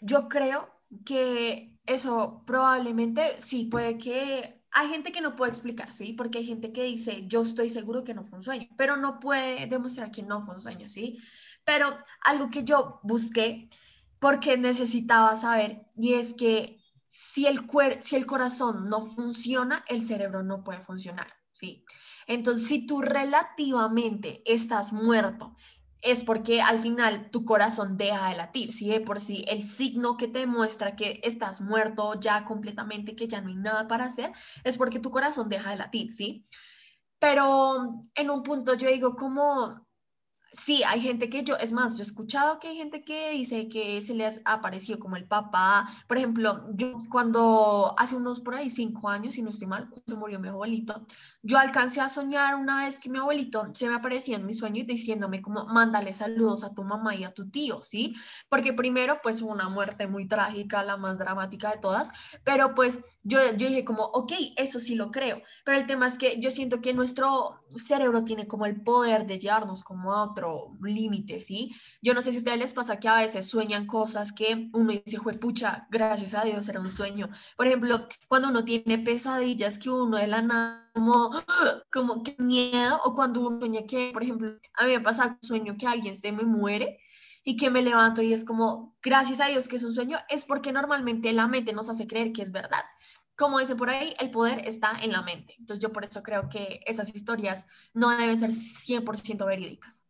Yo 0.00 0.28
creo 0.28 0.70
que 1.04 1.78
eso 1.84 2.42
probablemente 2.46 3.34
sí 3.38 3.66
puede 3.66 3.98
que 3.98 4.62
hay 4.72 4.88
gente 4.88 5.12
que 5.12 5.20
no 5.20 5.36
puede 5.36 5.52
explicar, 5.52 5.92
¿sí? 5.92 6.12
Porque 6.12 6.38
hay 6.38 6.46
gente 6.46 6.72
que 6.72 6.84
dice, 6.84 7.26
yo 7.26 7.42
estoy 7.42 7.70
seguro 7.70 8.04
que 8.04 8.14
no 8.14 8.24
fue 8.24 8.38
un 8.38 8.44
sueño, 8.44 8.68
pero 8.76 8.96
no 8.96 9.20
puede 9.20 9.66
demostrar 9.66 10.10
que 10.10 10.22
no 10.22 10.42
fue 10.42 10.54
un 10.54 10.60
sueño, 10.60 10.88
¿sí? 10.88 11.18
Pero 11.64 11.96
algo 12.22 12.50
que 12.50 12.64
yo 12.64 13.00
busqué 13.02 13.68
porque 14.18 14.56
necesitaba 14.56 15.36
saber 15.36 15.86
y 15.96 16.14
es 16.14 16.34
que 16.34 16.78
si 17.06 17.46
el, 17.46 17.66
si 18.00 18.16
el 18.16 18.26
corazón 18.26 18.88
no 18.88 19.02
funciona, 19.02 19.84
el 19.88 20.04
cerebro 20.04 20.42
no 20.42 20.62
puede 20.64 20.80
funcionar, 20.80 21.28
¿sí? 21.52 21.84
Entonces, 22.26 22.66
si 22.66 22.86
tú 22.86 23.00
relativamente 23.00 24.42
estás 24.44 24.92
muerto, 24.92 25.54
es 26.02 26.24
porque 26.24 26.60
al 26.60 26.78
final 26.78 27.30
tu 27.30 27.44
corazón 27.44 27.96
deja 27.96 28.28
de 28.28 28.36
latir, 28.36 28.72
¿sí? 28.72 28.98
Por 29.00 29.20
sí, 29.20 29.44
el 29.48 29.62
signo 29.62 30.16
que 30.16 30.28
te 30.28 30.46
muestra 30.46 30.96
que 30.96 31.20
estás 31.22 31.60
muerto 31.60 32.20
ya 32.20 32.44
completamente, 32.44 33.16
que 33.16 33.28
ya 33.28 33.40
no 33.40 33.48
hay 33.48 33.56
nada 33.56 33.88
para 33.88 34.04
hacer, 34.04 34.32
es 34.64 34.76
porque 34.76 34.98
tu 34.98 35.10
corazón 35.10 35.48
deja 35.48 35.70
de 35.70 35.76
latir, 35.76 36.12
¿sí? 36.12 36.44
pero 37.18 38.02
en 38.14 38.30
un 38.30 38.42
punto 38.42 38.74
yo 38.74 38.88
digo 38.88 39.16
como 39.16 39.85
Sí, 40.52 40.82
hay 40.86 41.00
gente 41.00 41.28
que 41.28 41.44
yo, 41.44 41.56
es 41.56 41.72
más, 41.72 41.96
yo 41.96 42.00
he 42.00 42.02
escuchado 42.02 42.58
que 42.58 42.68
hay 42.68 42.76
gente 42.76 43.02
que 43.02 43.30
dice 43.32 43.68
que 43.68 44.00
se 44.00 44.14
les 44.14 44.40
ha 44.46 44.54
aparecido 44.54 44.98
como 44.98 45.16
el 45.16 45.26
papá. 45.26 45.86
Por 46.08 46.16
ejemplo, 46.16 46.64
yo 46.72 46.96
cuando 47.10 47.94
hace 47.98 48.16
unos 48.16 48.40
por 48.40 48.54
ahí 48.54 48.70
cinco 48.70 49.08
años, 49.10 49.34
si 49.34 49.42
no 49.42 49.50
estoy 49.50 49.68
mal, 49.68 49.90
se 50.06 50.14
murió 50.14 50.40
mi 50.40 50.48
abuelito, 50.48 51.04
yo 51.42 51.58
alcancé 51.58 52.00
a 52.00 52.08
soñar 52.08 52.54
una 52.54 52.84
vez 52.84 52.98
que 52.98 53.10
mi 53.10 53.18
abuelito 53.18 53.70
se 53.74 53.86
me 53.88 53.94
aparecía 53.94 54.36
en 54.36 54.46
mi 54.46 54.54
sueño 54.54 54.80
y 54.80 54.84
diciéndome 54.84 55.42
como, 55.42 55.66
mándale 55.66 56.12
saludos 56.12 56.64
a 56.64 56.72
tu 56.72 56.84
mamá 56.84 57.14
y 57.14 57.24
a 57.24 57.34
tu 57.34 57.50
tío, 57.50 57.82
¿sí? 57.82 58.14
Porque 58.48 58.72
primero, 58.72 59.20
pues 59.22 59.42
una 59.42 59.68
muerte 59.68 60.06
muy 60.06 60.26
trágica, 60.26 60.82
la 60.82 60.96
más 60.96 61.18
dramática 61.18 61.72
de 61.72 61.78
todas, 61.78 62.10
pero 62.44 62.74
pues 62.74 63.18
yo, 63.22 63.38
yo 63.56 63.68
dije 63.68 63.84
como, 63.84 64.04
ok, 64.04 64.32
eso 64.56 64.80
sí 64.80 64.94
lo 64.94 65.10
creo, 65.10 65.42
pero 65.64 65.76
el 65.76 65.86
tema 65.86 66.06
es 66.06 66.16
que 66.16 66.40
yo 66.40 66.50
siento 66.50 66.80
que 66.80 66.94
nuestro 66.94 67.60
cerebro 67.78 68.24
tiene 68.24 68.46
como 68.46 68.66
el 68.66 68.80
poder 68.82 69.26
de 69.26 69.38
llevarnos 69.38 69.82
como 69.82 70.12
a 70.12 70.24
otro 70.24 70.76
límite, 70.82 71.40
¿sí? 71.40 71.74
Yo 72.02 72.14
no 72.14 72.22
sé 72.22 72.30
si 72.30 72.38
a 72.38 72.38
ustedes 72.38 72.58
les 72.58 72.72
pasa 72.72 72.98
que 72.98 73.08
a 73.08 73.16
veces 73.16 73.48
sueñan 73.48 73.86
cosas 73.86 74.32
que 74.32 74.70
uno 74.72 74.92
dice, 74.92 75.18
pucha, 75.40 75.86
gracias 75.90 76.34
a 76.34 76.44
Dios 76.44 76.68
era 76.68 76.80
un 76.80 76.90
sueño. 76.90 77.28
Por 77.56 77.66
ejemplo, 77.66 78.06
cuando 78.28 78.48
uno 78.48 78.64
tiene 78.64 78.98
pesadillas 78.98 79.78
que 79.78 79.90
uno 79.90 80.16
de 80.16 80.26
la 80.26 80.42
nada 80.42 80.90
como, 80.94 81.30
como 81.92 82.22
que 82.22 82.36
miedo, 82.38 83.00
o 83.04 83.14
cuando 83.14 83.40
uno 83.40 83.58
sueña 83.60 83.82
que, 83.86 84.10
por 84.12 84.22
ejemplo, 84.22 84.58
a 84.74 84.84
mí 84.84 84.92
me 84.92 85.00
pasa 85.00 85.38
un 85.40 85.46
sueño 85.46 85.76
que 85.78 85.86
alguien 85.86 86.16
se 86.16 86.32
me 86.32 86.44
muere 86.44 86.98
y 87.44 87.56
que 87.56 87.70
me 87.70 87.82
levanto 87.82 88.22
y 88.22 88.32
es 88.32 88.44
como, 88.44 88.96
gracias 89.02 89.40
a 89.40 89.46
Dios 89.46 89.68
que 89.68 89.76
es 89.76 89.84
un 89.84 89.94
sueño, 89.94 90.18
es 90.28 90.44
porque 90.44 90.72
normalmente 90.72 91.32
la 91.32 91.46
mente 91.46 91.72
nos 91.72 91.88
hace 91.88 92.06
creer 92.08 92.32
que 92.32 92.42
es 92.42 92.50
verdad 92.50 92.82
como 93.36 93.58
dice 93.58 93.76
por 93.76 93.90
ahí, 93.90 94.14
el 94.18 94.30
poder 94.30 94.66
está 94.66 94.92
en 95.02 95.12
la 95.12 95.22
mente. 95.22 95.54
Entonces 95.58 95.82
yo 95.82 95.92
por 95.92 96.04
eso 96.04 96.22
creo 96.22 96.48
que 96.48 96.80
esas 96.86 97.14
historias 97.14 97.66
no 97.92 98.10
deben 98.16 98.38
ser 98.38 98.50
100% 98.50 99.44
verídicas. 99.46 100.06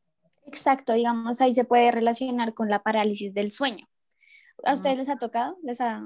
Exacto, 0.47 0.93
digamos, 0.93 1.41
ahí 1.41 1.53
se 1.53 1.65
puede 1.65 1.91
relacionar 1.91 2.55
con 2.55 2.71
la 2.71 2.83
parálisis 2.83 3.35
del 3.35 3.51
sueño. 3.51 3.89
¿A 4.65 4.75
ustedes 4.75 4.97
les 4.97 5.09
ha 5.09 5.17
tocado? 5.17 5.59
¿Les 5.63 5.81
ha... 5.81 6.01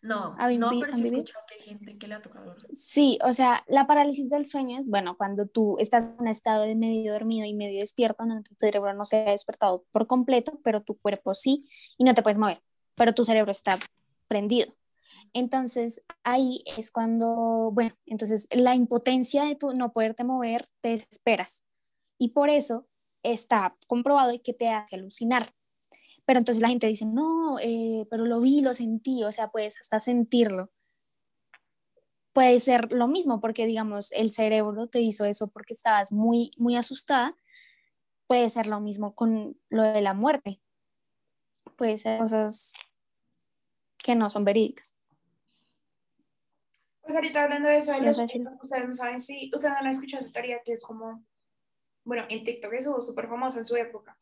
No, 0.00 0.36
no, 0.36 0.70
pero 0.80 0.92
sí 0.92 1.02
he 1.02 1.06
escuchado 1.08 1.44
que 1.48 1.54
hay 1.54 1.60
gente 1.60 1.98
que 1.98 2.06
le 2.06 2.14
ha 2.14 2.22
tocado. 2.22 2.54
Sí, 2.72 3.18
o 3.24 3.32
sea, 3.32 3.64
la 3.66 3.86
parálisis 3.86 4.30
del 4.30 4.46
sueño 4.46 4.80
es, 4.80 4.88
bueno, 4.88 5.16
cuando 5.16 5.46
tú 5.46 5.76
estás 5.80 6.04
en 6.04 6.14
un 6.18 6.28
estado 6.28 6.62
de 6.62 6.76
medio 6.76 7.12
dormido 7.12 7.46
y 7.46 7.52
medio 7.52 7.80
despierto, 7.80 8.24
no, 8.24 8.40
tu 8.42 8.54
cerebro 8.58 8.94
no 8.94 9.04
se 9.04 9.16
ha 9.16 9.30
despertado 9.30 9.84
por 9.90 10.06
completo, 10.06 10.60
pero 10.62 10.82
tu 10.82 10.96
cuerpo 10.96 11.34
sí, 11.34 11.68
y 11.98 12.04
no 12.04 12.14
te 12.14 12.22
puedes 12.22 12.38
mover, 12.38 12.62
pero 12.94 13.12
tu 13.12 13.24
cerebro 13.24 13.50
está 13.50 13.76
prendido. 14.28 14.72
Entonces, 15.32 16.02
ahí 16.24 16.62
es 16.76 16.90
cuando, 16.90 17.70
bueno, 17.72 17.96
entonces 18.06 18.48
la 18.50 18.74
impotencia 18.74 19.44
de 19.44 19.58
no 19.74 19.92
poderte 19.92 20.24
mover, 20.24 20.66
te 20.80 20.90
desesperas. 20.90 21.64
Y 22.18 22.30
por 22.30 22.50
eso 22.50 22.86
está 23.22 23.76
comprobado 23.86 24.32
y 24.32 24.40
que 24.40 24.52
te 24.52 24.68
hace 24.68 24.96
alucinar. 24.96 25.54
Pero 26.24 26.38
entonces 26.38 26.60
la 26.60 26.68
gente 26.68 26.86
dice, 26.86 27.06
no, 27.06 27.58
eh, 27.58 28.06
pero 28.10 28.26
lo 28.26 28.40
vi, 28.40 28.60
lo 28.60 28.74
sentí, 28.74 29.24
o 29.24 29.32
sea, 29.32 29.50
puedes 29.50 29.80
hasta 29.80 29.98
sentirlo. 29.98 30.70
Puede 32.34 32.60
ser 32.60 32.92
lo 32.92 33.08
mismo 33.08 33.40
porque, 33.40 33.64
digamos, 33.64 34.12
el 34.12 34.30
cerebro 34.30 34.88
te 34.88 35.00
hizo 35.00 35.24
eso 35.24 35.48
porque 35.48 35.72
estabas 35.72 36.12
muy, 36.12 36.50
muy 36.58 36.76
asustada. 36.76 37.34
Puede 38.26 38.50
ser 38.50 38.66
lo 38.66 38.78
mismo 38.80 39.14
con 39.14 39.58
lo 39.70 39.82
de 39.84 40.02
la 40.02 40.12
muerte. 40.12 40.60
Puede 41.76 41.96
ser 41.96 42.18
cosas 42.18 42.74
que 43.96 44.14
no 44.14 44.28
son 44.28 44.44
verídicas. 44.44 44.97
Pues 47.08 47.16
ahorita 47.16 47.44
hablando 47.44 47.70
de 47.70 47.78
eso, 47.78 47.92
ustedes 48.60 48.86
no 48.86 48.92
saben 48.92 49.18
si, 49.18 49.50
ustedes 49.54 49.72
no 49.72 49.78
han 49.78 49.86
escuchado 49.86 50.20
esa 50.20 50.30
teoría 50.30 50.60
que 50.62 50.72
es 50.72 50.82
como 50.82 51.24
bueno, 52.04 52.24
en 52.28 52.44
TikTok 52.44 52.72
eso 52.74 53.00
súper 53.00 53.28
famoso 53.28 53.58
en 53.58 53.64
su 53.64 53.76
época, 53.76 54.18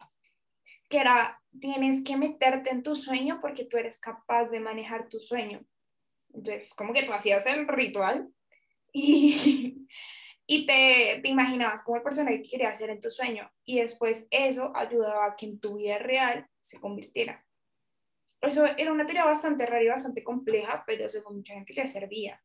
que 0.88 0.98
era, 0.98 1.42
tienes 1.60 2.04
que 2.04 2.16
meterte 2.16 2.70
en 2.70 2.84
tu 2.84 2.94
sueño 2.94 3.40
porque 3.40 3.64
tú 3.64 3.76
eres 3.76 3.98
capaz 3.98 4.50
de 4.50 4.60
manejar 4.60 5.08
tu 5.08 5.18
sueño. 5.18 5.64
Entonces, 6.32 6.74
como 6.74 6.92
que 6.92 7.02
tú 7.02 7.12
hacías 7.12 7.44
el 7.46 7.66
ritual 7.66 8.28
y, 8.92 9.88
y 10.46 10.64
te, 10.66 11.20
te 11.22 11.28
imaginabas 11.28 11.82
como 11.82 11.96
el 11.96 12.04
personaje 12.04 12.42
que 12.42 12.50
querías 12.50 12.74
hacer 12.74 12.90
en 12.90 13.00
tu 13.00 13.10
sueño. 13.10 13.50
Y 13.64 13.80
después 13.80 14.28
eso 14.30 14.72
ayudaba 14.76 15.24
a 15.24 15.34
que 15.34 15.46
en 15.46 15.58
tu 15.58 15.76
vida 15.76 15.98
real 15.98 16.48
se 16.60 16.78
convirtiera. 16.78 17.44
Eso 18.40 18.64
era 18.66 18.92
una 18.92 19.06
teoría 19.06 19.24
bastante 19.24 19.66
rara 19.66 19.82
y 19.82 19.88
bastante 19.88 20.22
compleja, 20.22 20.84
pero 20.86 21.08
según 21.08 21.36
mucha 21.36 21.54
gente 21.54 21.72
le 21.72 21.86
servía. 21.88 22.42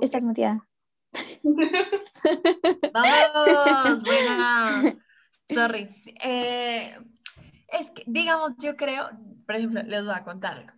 Estás 0.00 0.22
muteada. 0.22 0.66
Vamos, 2.92 4.02
buena. 4.04 4.98
Sorry. 5.48 5.88
Eh, 6.22 6.96
es 7.68 7.90
que, 7.90 8.04
digamos, 8.06 8.52
yo 8.58 8.76
creo, 8.76 9.10
por 9.46 9.56
ejemplo, 9.56 9.82
les 9.82 10.04
voy 10.04 10.14
a 10.14 10.24
contar 10.24 10.54
algo. 10.54 10.72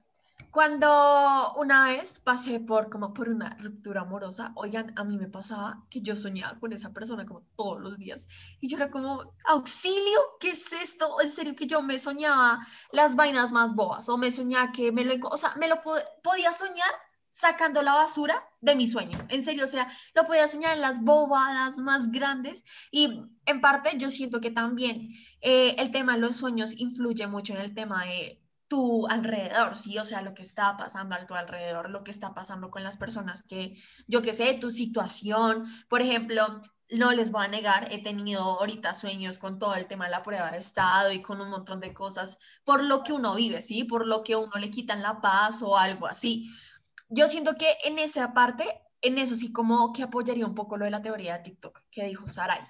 Cuando 0.50 1.54
una 1.56 1.88
vez 1.88 2.20
pasé 2.20 2.60
por 2.60 2.88
como 2.88 3.12
por 3.12 3.28
una 3.28 3.56
ruptura 3.60 4.02
amorosa, 4.02 4.52
oigan, 4.54 4.92
a 4.96 5.02
mí 5.02 5.18
me 5.18 5.26
pasaba 5.26 5.84
que 5.90 6.00
yo 6.00 6.14
soñaba 6.14 6.60
con 6.60 6.72
esa 6.72 6.92
persona 6.92 7.26
como 7.26 7.42
todos 7.56 7.80
los 7.80 7.98
días 7.98 8.28
y 8.60 8.68
yo 8.68 8.76
era 8.76 8.88
como, 8.88 9.34
auxilio, 9.46 10.20
¿qué 10.38 10.50
es 10.50 10.72
esto? 10.72 11.20
En 11.20 11.30
serio 11.30 11.56
que 11.56 11.66
yo 11.66 11.82
me 11.82 11.98
soñaba 11.98 12.64
las 12.92 13.16
vainas 13.16 13.50
más 13.50 13.74
bobas 13.74 14.08
o 14.08 14.16
me 14.16 14.30
soñaba 14.30 14.70
que 14.70 14.92
me 14.92 15.04
lo, 15.04 15.14
o 15.28 15.36
sea, 15.36 15.56
me 15.56 15.66
lo 15.66 15.82
podía 16.22 16.52
soñar 16.52 16.92
sacando 17.34 17.82
la 17.82 17.94
basura 17.94 18.48
de 18.60 18.76
mi 18.76 18.86
sueño. 18.86 19.18
En 19.28 19.42
serio, 19.42 19.64
o 19.64 19.66
sea, 19.66 19.88
lo 20.14 20.24
podía 20.24 20.46
soñar 20.46 20.74
en 20.74 20.80
las 20.80 21.00
bobadas 21.00 21.78
más 21.78 22.12
grandes 22.12 22.62
y 22.92 23.22
en 23.44 23.60
parte 23.60 23.98
yo 23.98 24.08
siento 24.08 24.40
que 24.40 24.52
también 24.52 25.08
eh, 25.40 25.74
el 25.78 25.90
tema 25.90 26.14
de 26.14 26.20
los 26.20 26.36
sueños 26.36 26.78
influye 26.78 27.26
mucho 27.26 27.52
en 27.52 27.60
el 27.60 27.74
tema 27.74 28.04
de 28.04 28.40
tu 28.68 29.08
alrededor, 29.08 29.76
¿sí? 29.76 29.98
O 29.98 30.04
sea, 30.04 30.22
lo 30.22 30.32
que 30.32 30.42
está 30.42 30.76
pasando 30.76 31.16
a 31.16 31.26
tu 31.26 31.34
alrededor, 31.34 31.90
lo 31.90 32.04
que 32.04 32.12
está 32.12 32.34
pasando 32.34 32.70
con 32.70 32.84
las 32.84 32.96
personas 32.98 33.42
que, 33.42 33.82
yo 34.06 34.22
qué 34.22 34.32
sé, 34.32 34.54
tu 34.54 34.70
situación. 34.70 35.66
Por 35.88 36.02
ejemplo, 36.02 36.60
no 36.88 37.10
les 37.10 37.32
voy 37.32 37.44
a 37.46 37.48
negar, 37.48 37.92
he 37.92 38.00
tenido 38.00 38.42
ahorita 38.42 38.94
sueños 38.94 39.38
con 39.38 39.58
todo 39.58 39.74
el 39.74 39.88
tema 39.88 40.04
de 40.04 40.12
la 40.12 40.22
prueba 40.22 40.52
de 40.52 40.58
estado 40.58 41.10
y 41.10 41.20
con 41.20 41.40
un 41.40 41.50
montón 41.50 41.80
de 41.80 41.92
cosas 41.92 42.38
por 42.62 42.84
lo 42.84 43.02
que 43.02 43.12
uno 43.12 43.34
vive, 43.34 43.60
¿sí? 43.60 43.82
Por 43.82 44.06
lo 44.06 44.22
que 44.22 44.36
uno 44.36 44.52
le 44.60 44.70
quitan 44.70 45.02
la 45.02 45.20
paz 45.20 45.62
o 45.62 45.76
algo 45.76 46.06
así 46.06 46.48
yo 47.14 47.28
siento 47.28 47.54
que 47.54 47.76
en 47.84 47.98
esa 47.98 48.32
parte, 48.32 48.64
en 49.00 49.18
eso 49.18 49.34
sí 49.34 49.52
como 49.52 49.92
que 49.92 50.02
apoyaría 50.02 50.46
un 50.46 50.54
poco 50.54 50.76
lo 50.76 50.84
de 50.84 50.90
la 50.90 51.02
teoría 51.02 51.38
de 51.38 51.44
TikTok 51.44 51.82
que 51.90 52.04
dijo 52.04 52.28
Sarai. 52.28 52.60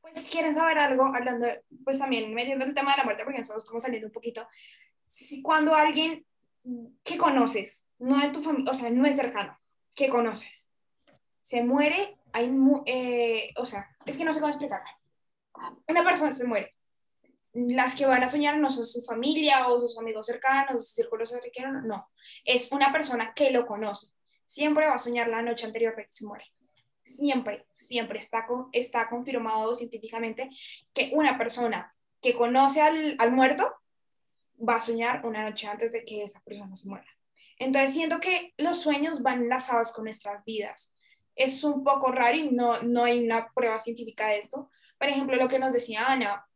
Pues 0.00 0.28
quieren 0.28 0.54
saber 0.54 0.78
algo, 0.78 1.04
hablando, 1.06 1.46
pues 1.84 1.98
también 1.98 2.32
metiendo 2.32 2.64
el 2.64 2.74
tema 2.74 2.92
de 2.92 2.98
la 2.98 3.04
muerte, 3.04 3.24
porque 3.24 3.40
estamos 3.40 3.64
como 3.66 3.80
saliendo 3.80 4.06
un 4.06 4.12
poquito, 4.12 4.48
si 5.06 5.42
cuando 5.42 5.74
alguien 5.74 6.24
que 7.02 7.18
conoces, 7.18 7.88
no 7.98 8.20
es 8.20 8.32
tu 8.32 8.42
familia, 8.42 8.70
o 8.70 8.74
sea, 8.74 8.90
no 8.90 9.04
es 9.06 9.16
cercano, 9.16 9.58
que 9.94 10.08
conoces, 10.08 10.70
se 11.42 11.62
muere, 11.62 12.18
hay, 12.32 12.50
eh, 12.86 13.52
o 13.56 13.66
sea, 13.66 13.96
es 14.04 14.16
que 14.16 14.24
no 14.24 14.32
sé 14.32 14.40
cómo 14.40 14.50
explicar. 14.50 14.82
Una 15.88 16.04
persona 16.04 16.32
se 16.32 16.46
muere, 16.46 16.75
las 17.56 17.94
que 17.94 18.04
van 18.04 18.22
a 18.22 18.28
soñar 18.28 18.58
no 18.58 18.70
son 18.70 18.84
su 18.84 19.02
familia 19.02 19.68
o 19.68 19.80
sus 19.80 19.98
amigos 19.98 20.26
cercanos, 20.26 20.76
o 20.76 20.80
su 20.80 20.94
círculo 20.94 21.24
cercano, 21.24 21.80
no. 21.82 22.10
Es 22.44 22.70
una 22.70 22.92
persona 22.92 23.32
que 23.34 23.50
lo 23.50 23.66
conoce. 23.66 24.08
Siempre 24.44 24.86
va 24.86 24.94
a 24.94 24.98
soñar 24.98 25.28
la 25.28 25.40
noche 25.40 25.64
anterior 25.64 25.96
de 25.96 26.04
que 26.04 26.12
se 26.12 26.26
muere. 26.26 26.44
Siempre, 27.02 27.66
siempre 27.72 28.18
está, 28.18 28.46
está 28.72 29.08
confirmado 29.08 29.72
científicamente 29.74 30.50
que 30.92 31.12
una 31.14 31.38
persona 31.38 31.94
que 32.20 32.34
conoce 32.34 32.82
al, 32.82 33.16
al 33.18 33.32
muerto 33.32 33.72
va 34.56 34.74
a 34.74 34.80
soñar 34.80 35.24
una 35.24 35.48
noche 35.48 35.66
antes 35.66 35.92
de 35.92 36.04
que 36.04 36.24
esa 36.24 36.40
persona 36.40 36.76
se 36.76 36.88
muera. 36.88 37.06
Entonces 37.58 37.94
siento 37.94 38.20
que 38.20 38.52
los 38.58 38.80
sueños 38.80 39.22
van 39.22 39.42
enlazados 39.42 39.92
con 39.92 40.04
nuestras 40.04 40.44
vidas. 40.44 40.94
Es 41.34 41.64
un 41.64 41.84
poco 41.84 42.12
raro 42.12 42.36
y 42.36 42.50
no, 42.50 42.82
no 42.82 43.04
hay 43.04 43.24
una 43.24 43.50
prueba 43.54 43.78
científica 43.78 44.28
de 44.28 44.38
esto. 44.38 44.70
Por 44.98 45.08
ejemplo, 45.08 45.36
lo 45.36 45.48
que 45.48 45.58
nos 45.58 45.72
decía 45.72 46.04
Ana, 46.06 46.46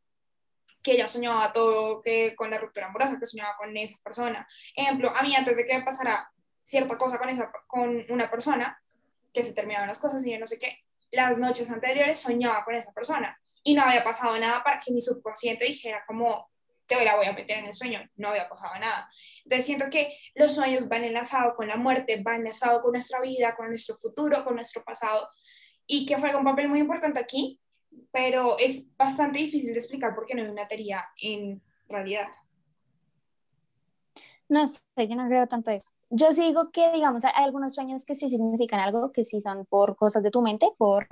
que 0.83 0.93
ella 0.93 1.09
soñaba 1.09 1.53
todo 1.53 2.01
que 2.01 2.35
con 2.37 2.51
la 2.51 2.59
ruptura 2.59 2.87
amorosa, 2.87 3.19
que 3.19 3.27
soñaba 3.27 3.57
con 3.57 3.77
esa 3.77 3.99
persona. 4.03 4.49
Ejemplo, 4.75 5.13
a 5.15 5.23
mí 5.23 5.35
antes 5.37 5.57
de 5.57 5.67
que 5.67 5.77
me 5.77 5.85
pasara 5.85 6.31
cierta 6.63 6.97
cosa 6.97 7.19
con, 7.19 7.29
esa, 7.29 7.51
con 7.67 8.05
una 8.09 8.31
persona, 8.31 8.81
que 9.33 9.45
se 9.45 9.53
terminaban 9.53 9.89
las 9.89 9.99
cosas 9.99 10.25
y 10.27 10.33
yo 10.33 10.39
no 10.39 10.47
sé 10.47 10.59
qué, 10.59 10.79
las 11.11 11.39
noches 11.39 11.71
anteriores 11.71 12.19
soñaba 12.19 12.65
con 12.65 12.75
esa 12.75 12.93
persona 12.93 13.39
y 13.63 13.75
no 13.75 13.83
había 13.83 14.03
pasado 14.03 14.37
nada 14.39 14.63
para 14.63 14.81
que 14.81 14.93
mi 14.93 15.01
subconsciente 15.01 15.65
dijera 15.65 16.05
como, 16.07 16.51
te 16.87 17.05
la 17.05 17.15
voy 17.17 17.27
a 17.27 17.33
meter 17.33 17.59
en 17.59 17.67
el 17.67 17.75
sueño, 17.75 18.01
no 18.17 18.29
había 18.29 18.49
pasado 18.49 18.75
nada. 18.81 19.09
Entonces 19.45 19.65
siento 19.65 19.89
que 19.91 20.17
los 20.35 20.55
sueños 20.55 20.89
van 20.89 21.05
enlazados 21.05 21.55
con 21.55 21.69
la 21.69 21.77
muerte, 21.77 22.21
van 22.23 22.37
enlazados 22.37 22.83
con 22.83 22.93
nuestra 22.93 23.21
vida, 23.21 23.55
con 23.55 23.69
nuestro 23.69 23.97
futuro, 23.97 24.45
con 24.45 24.57
nuestro 24.57 24.83
pasado 24.83 25.29
y 25.87 26.07
que 26.07 26.17
juega 26.17 26.39
un 26.39 26.45
papel 26.45 26.69
muy 26.69 26.81
importante 26.81 27.21
aquí 27.21 27.60
pero 28.13 28.59
es 28.59 28.87
bastante 28.97 29.39
difícil 29.39 29.73
de 29.73 29.79
explicar 29.79 30.15
porque 30.15 30.35
no 30.35 30.43
hay 30.43 30.49
una 30.49 30.69
teoría 30.69 31.05
en 31.21 31.63
realidad. 31.89 32.29
No 34.49 34.67
sé, 34.67 34.81
yo 34.97 35.15
no 35.15 35.29
creo 35.29 35.47
tanto 35.47 35.71
eso. 35.71 35.91
yo 36.11 36.33
sí 36.33 36.43
digo 36.43 36.73
que, 36.73 36.91
digamos, 36.91 37.25
hay 37.25 37.33
algunos 37.37 37.73
sueños 37.73 38.05
que 38.05 38.17
sí 38.17 38.29
significan 38.29 38.81
algo, 38.81 39.13
que 39.13 39.25
sí 39.25 39.41
son 39.41 39.65
por 39.67 39.95
cosas 39.97 40.25
de 40.25 40.33
tu 40.33 40.43
mente, 40.43 40.73
por, 40.77 41.07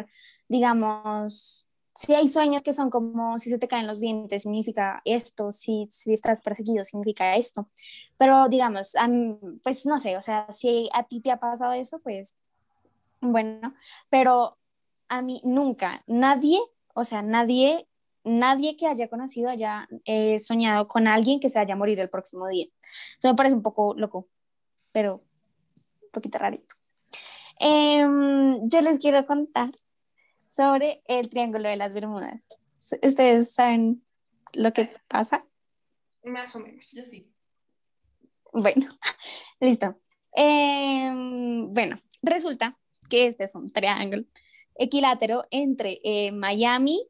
digamos, 0.48 1.68
si 1.94 2.14
hay 2.14 2.28
sueños 2.28 2.62
que 2.62 2.72
son 2.72 2.90
como 2.90 3.38
si 3.38 3.50
se 3.50 3.58
te 3.58 3.68
caen 3.68 3.86
los 3.86 4.00
dientes, 4.00 4.42
significa 4.42 5.02
esto, 5.04 5.50
si, 5.52 5.88
si 5.90 6.12
estás 6.12 6.42
perseguido, 6.42 6.84
significa 6.84 7.36
esto. 7.36 7.68
Pero 8.16 8.48
digamos, 8.48 8.94
pues 9.64 9.86
no 9.86 9.98
sé, 9.98 10.16
o 10.16 10.22
sea, 10.22 10.46
si 10.52 10.88
a 10.92 11.04
ti 11.04 11.20
te 11.20 11.30
ha 11.32 11.40
pasado 11.40 11.72
eso, 11.72 11.98
pues 12.00 12.36
bueno, 13.20 13.74
pero 14.10 14.57
a 15.08 15.22
mí 15.22 15.40
nunca, 15.44 16.02
nadie, 16.06 16.58
o 16.94 17.04
sea, 17.04 17.22
nadie, 17.22 17.88
nadie 18.24 18.76
que 18.76 18.86
haya 18.86 19.08
conocido 19.08 19.50
haya 19.50 19.88
eh, 20.04 20.38
soñado 20.38 20.88
con 20.88 21.06
alguien 21.06 21.40
que 21.40 21.48
se 21.48 21.58
vaya 21.58 21.74
a 21.74 21.76
morir 21.76 21.98
el 22.00 22.10
próximo 22.10 22.46
día. 22.48 22.66
Eso 23.18 23.28
me 23.28 23.34
parece 23.34 23.54
un 23.54 23.62
poco 23.62 23.94
loco, 23.96 24.28
pero 24.92 25.22
un 26.04 26.10
poquito 26.12 26.38
rarito. 26.38 26.74
Em, 27.60 28.60
yo 28.68 28.80
les 28.80 28.98
quiero 29.00 29.26
contar 29.26 29.70
sobre 30.46 31.02
el 31.06 31.28
Triángulo 31.28 31.68
de 31.68 31.76
las 31.76 31.94
Bermudas. 31.94 32.48
¿Ustedes 33.02 33.52
saben 33.52 34.00
lo 34.52 34.72
que 34.72 34.90
pasa? 35.08 35.44
Más 36.24 36.54
o 36.56 36.60
menos. 36.60 36.90
Yo 36.92 37.04
sí. 37.04 37.30
Bueno, 38.52 38.88
listo. 39.60 39.96
Em, 40.32 41.72
bueno, 41.72 42.00
resulta 42.22 42.78
que 43.08 43.28
este 43.28 43.44
es 43.44 43.54
un 43.54 43.70
triángulo 43.70 44.24
equilátero 44.78 45.44
entre 45.50 46.00
eh, 46.02 46.32
Miami, 46.32 47.06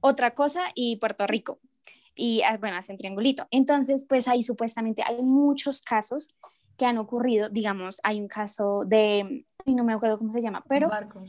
otra 0.00 0.34
cosa 0.34 0.64
y 0.74 0.96
Puerto 0.96 1.26
Rico. 1.26 1.60
Y 2.14 2.42
ah, 2.42 2.56
bueno, 2.58 2.76
hacen 2.76 2.96
triangulito. 2.96 3.46
Entonces, 3.50 4.06
pues 4.08 4.26
ahí 4.26 4.42
supuestamente 4.42 5.02
hay 5.06 5.22
muchos 5.22 5.82
casos 5.82 6.34
que 6.76 6.86
han 6.86 6.98
ocurrido. 6.98 7.48
Digamos, 7.50 8.00
hay 8.02 8.20
un 8.20 8.28
caso 8.28 8.84
de 8.86 9.44
no 9.66 9.84
me 9.84 9.92
acuerdo 9.92 10.18
cómo 10.18 10.32
se 10.32 10.42
llama, 10.42 10.64
pero... 10.68 10.88
barco. 10.88 11.24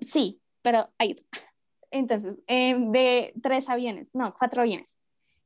Sí, 0.00 0.40
pero 0.62 0.90
hay... 0.98 1.16
Entonces, 1.90 2.38
eh, 2.48 2.76
de 2.76 3.34
tres 3.40 3.68
aviones, 3.68 4.10
no, 4.14 4.34
cuatro 4.36 4.62
aviones 4.62 4.98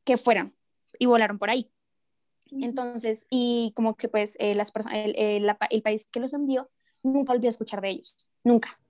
que 0.04 0.16
fueron 0.16 0.54
y 0.98 1.06
volaron 1.06 1.38
por 1.38 1.50
ahí. 1.50 1.70
Entonces, 2.50 3.26
y 3.28 3.72
como 3.76 3.94
que 3.96 4.08
pues 4.08 4.34
eh, 4.38 4.54
las 4.54 4.72
personas, 4.72 4.98
el, 5.04 5.14
el, 5.18 5.82
país 5.82 6.06
que 6.11 6.20
los 6.20 6.32
envió 6.32 6.70
nunca 7.02 7.32
volvió 7.32 7.48
a 7.48 7.50
escuchar 7.50 7.80
de 7.80 7.90
ellos, 7.90 8.28
nunca. 8.44 8.80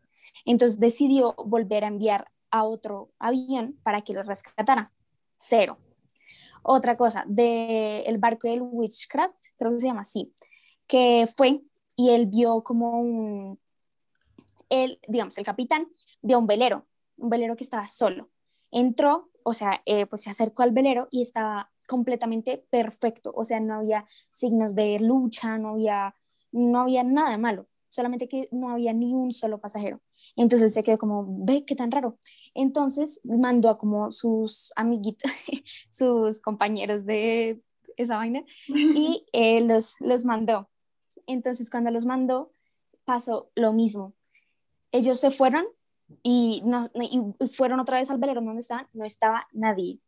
Entonces 0.44 0.78
decidió 0.78 1.34
volver 1.34 1.84
a 1.84 1.88
enviar 1.88 2.30
a 2.50 2.64
otro 2.64 3.10
avión 3.18 3.78
para 3.82 4.02
que 4.02 4.14
los 4.14 4.26
rescatara. 4.26 4.92
Cero. 5.38 5.78
Otra 6.62 6.96
cosa, 6.96 7.24
del 7.26 8.02
el 8.06 8.18
barco 8.18 8.48
del 8.48 8.62
Witchcraft, 8.62 9.38
creo 9.56 9.72
que 9.72 9.80
se 9.80 9.86
llama 9.86 10.02
así, 10.02 10.32
que 10.86 11.26
fue 11.34 11.62
y 11.94 12.10
él 12.10 12.26
vio 12.26 12.62
como 12.62 13.00
un, 13.00 13.58
él, 14.68 15.00
digamos, 15.08 15.38
el 15.38 15.44
capitán 15.44 15.88
vio 16.22 16.38
un 16.38 16.46
velero, 16.46 16.86
un 17.16 17.30
velero 17.30 17.56
que 17.56 17.64
estaba 17.64 17.88
solo. 17.88 18.28
Entró, 18.70 19.30
o 19.42 19.54
sea, 19.54 19.82
eh, 19.86 20.06
pues 20.06 20.22
se 20.22 20.30
acercó 20.30 20.62
al 20.62 20.72
velero 20.72 21.08
y 21.10 21.22
estaba 21.22 21.70
completamente 21.86 22.64
perfecto, 22.70 23.32
o 23.34 23.44
sea, 23.44 23.60
no 23.60 23.76
había 23.76 24.06
signos 24.32 24.74
de 24.74 25.00
lucha, 25.00 25.56
no 25.56 25.70
había, 25.70 26.14
no 26.52 26.80
había 26.80 27.02
nada 27.02 27.38
malo, 27.38 27.66
solamente 27.88 28.28
que 28.28 28.48
no 28.52 28.70
había 28.70 28.92
ni 28.92 29.14
un 29.14 29.32
solo 29.32 29.60
pasajero. 29.60 30.00
Entonces 30.36 30.66
él 30.66 30.70
se 30.72 30.82
quedó 30.84 30.98
como, 30.98 31.26
ve, 31.44 31.64
qué 31.64 31.74
tan 31.74 31.90
raro. 31.90 32.18
Entonces 32.54 33.20
mandó 33.24 33.68
a 33.70 33.78
como 33.78 34.10
sus 34.10 34.72
amiguitos, 34.76 35.30
sus 35.90 36.40
compañeros 36.40 37.04
de 37.04 37.60
esa 37.96 38.16
vaina, 38.16 38.44
y 38.68 39.24
eh, 39.32 39.60
los, 39.62 39.94
los 40.00 40.24
mandó. 40.24 40.68
Entonces, 41.26 41.70
cuando 41.70 41.90
los 41.90 42.06
mandó, 42.06 42.52
pasó 43.04 43.50
lo 43.54 43.72
mismo. 43.72 44.14
Ellos 44.92 45.20
se 45.20 45.30
fueron 45.30 45.66
y, 46.22 46.62
no, 46.64 46.90
fueron 47.52 47.80
otra 47.80 47.98
vez 47.98 48.10
al 48.10 48.18
velero 48.18 48.40
donde 48.40 48.60
estaban, 48.60 48.88
no 48.94 49.04
estaba 49.04 49.46
nadie. 49.52 50.00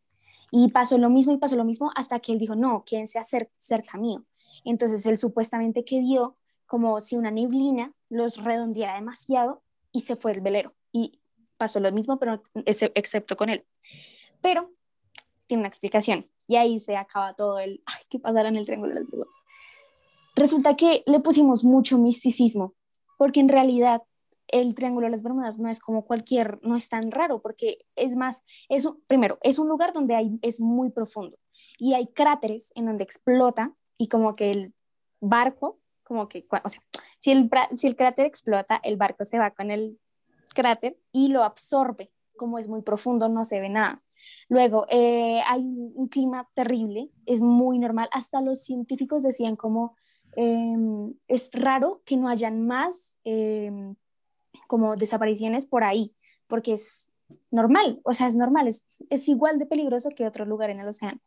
Y 0.50 0.70
pasó 0.70 0.98
lo 0.98 1.10
mismo 1.10 1.32
y 1.32 1.38
pasó 1.38 1.56
lo 1.56 1.64
mismo 1.64 1.90
hasta 1.94 2.18
que 2.20 2.32
él 2.32 2.38
dijo, 2.38 2.56
no, 2.56 2.84
quédense 2.84 3.20
cerca 3.58 3.98
mío. 3.98 4.24
Entonces 4.64 5.04
él 5.06 5.16
supuestamente 5.16 5.84
que 5.84 6.00
vio 6.00 6.36
como 6.70 7.00
si 7.00 7.16
una 7.16 7.33
neblina 7.33 7.92
los 8.09 8.37
redondeara 8.44 8.94
demasiado 8.94 9.61
y 9.90 10.02
se 10.02 10.14
fue 10.14 10.30
el 10.30 10.40
velero. 10.40 10.72
Y 10.92 11.20
pasó 11.56 11.80
lo 11.80 11.90
mismo, 11.90 12.16
pero 12.20 12.40
excepto 12.64 13.37
con 13.37 13.50
él. 13.50 13.66
Pero 14.40 14.70
tiene 15.48 15.62
una 15.62 15.68
explicación. 15.68 16.30
Y 16.46 16.54
ahí 16.54 16.78
se 16.78 16.96
acaba 16.96 17.35
todo 17.35 17.59
el, 17.59 17.83
ay, 17.87 18.04
¿qué 18.09 18.20
pasará 18.20 18.50
en 18.50 18.56
el 18.56 18.66
Triángulo 18.66 18.94
de 18.94 19.00
las 19.00 19.11
Bermudas? 19.11 19.35
Resulta 20.37 20.76
que 20.76 21.02
le 21.06 21.18
pusimos 21.18 21.64
mucho 21.64 21.98
misticismo, 21.98 22.74
porque 23.18 23.40
en 23.40 23.48
realidad 23.48 24.02
el 24.46 24.76
Triángulo 24.76 25.09
de 25.09 25.11
las 25.11 25.24
Bermudas 25.24 25.59
no 25.59 25.68
es 25.68 25.80
como 25.80 26.04
cualquier, 26.04 26.61
no 26.62 26.76
es 26.76 26.88
tan 26.88 27.11
raro, 27.11 27.42
porque 27.42 27.85
es 27.96 28.14
más, 28.14 28.44
es 28.68 28.88
primero, 29.09 29.38
es 29.42 29.59
un 29.59 29.68
lugar 29.68 29.92
donde 29.92 30.14
hay, 30.14 30.38
es 30.42 30.61
muy 30.61 30.90
profundo 30.90 31.37
y 31.78 31.94
hay 31.94 32.06
cráteres 32.06 32.70
en 32.76 32.87
donde 32.87 33.02
explota 33.02 33.74
y 33.98 34.06
como 34.06 34.37
que 34.37 34.52
el 34.52 34.72
barco, 35.20 35.79
como 36.11 36.29
que, 36.29 36.44
o 36.64 36.68
sea, 36.68 36.83
si 37.18 37.31
el, 37.31 37.49
si 37.75 37.87
el 37.87 37.94
cráter 37.94 38.27
explota, 38.27 38.81
el 38.83 38.96
barco 38.96 39.25
se 39.25 39.38
va 39.38 39.53
con 39.53 39.70
el 39.70 40.01
cráter 40.53 40.99
y 41.12 41.29
lo 41.29 41.44
absorbe, 41.44 42.11
como 42.37 42.59
es 42.59 42.66
muy 42.66 42.83
profundo, 42.83 43.29
no 43.29 43.44
se 43.44 43.61
ve 43.61 43.68
nada. 43.68 44.03
Luego, 44.49 44.87
eh, 44.90 45.40
hay 45.46 45.62
un 45.62 46.09
clima 46.09 46.49
terrible, 46.55 47.11
es 47.27 47.40
muy 47.40 47.79
normal, 47.79 48.09
hasta 48.11 48.40
los 48.40 48.64
científicos 48.64 49.23
decían 49.23 49.55
como 49.55 49.94
Em, 50.37 51.14
es 51.27 51.51
raro 51.53 52.03
que 52.05 52.16
no 52.16 52.29
hayan 52.29 52.66
más 52.66 53.16
em, 53.25 53.96
como 54.68 54.96
desapariciones 54.96 55.66
por 55.66 55.83
ahí, 55.83 56.14
porque 56.46 56.75
es 56.75 57.10
normal, 57.50 58.00
o 58.04 58.12
sea, 58.12 58.26
es 58.26 58.36
normal, 58.36 58.68
es, 58.68 58.86
es, 59.08 59.28
igual 59.28 59.58
de 59.58 59.66
peligroso 59.66 60.10
que 60.10 60.26
otro 60.26 60.44
lugar 60.44 60.70
en 60.70 60.80
el 60.80 60.88
océano. 60.88 61.20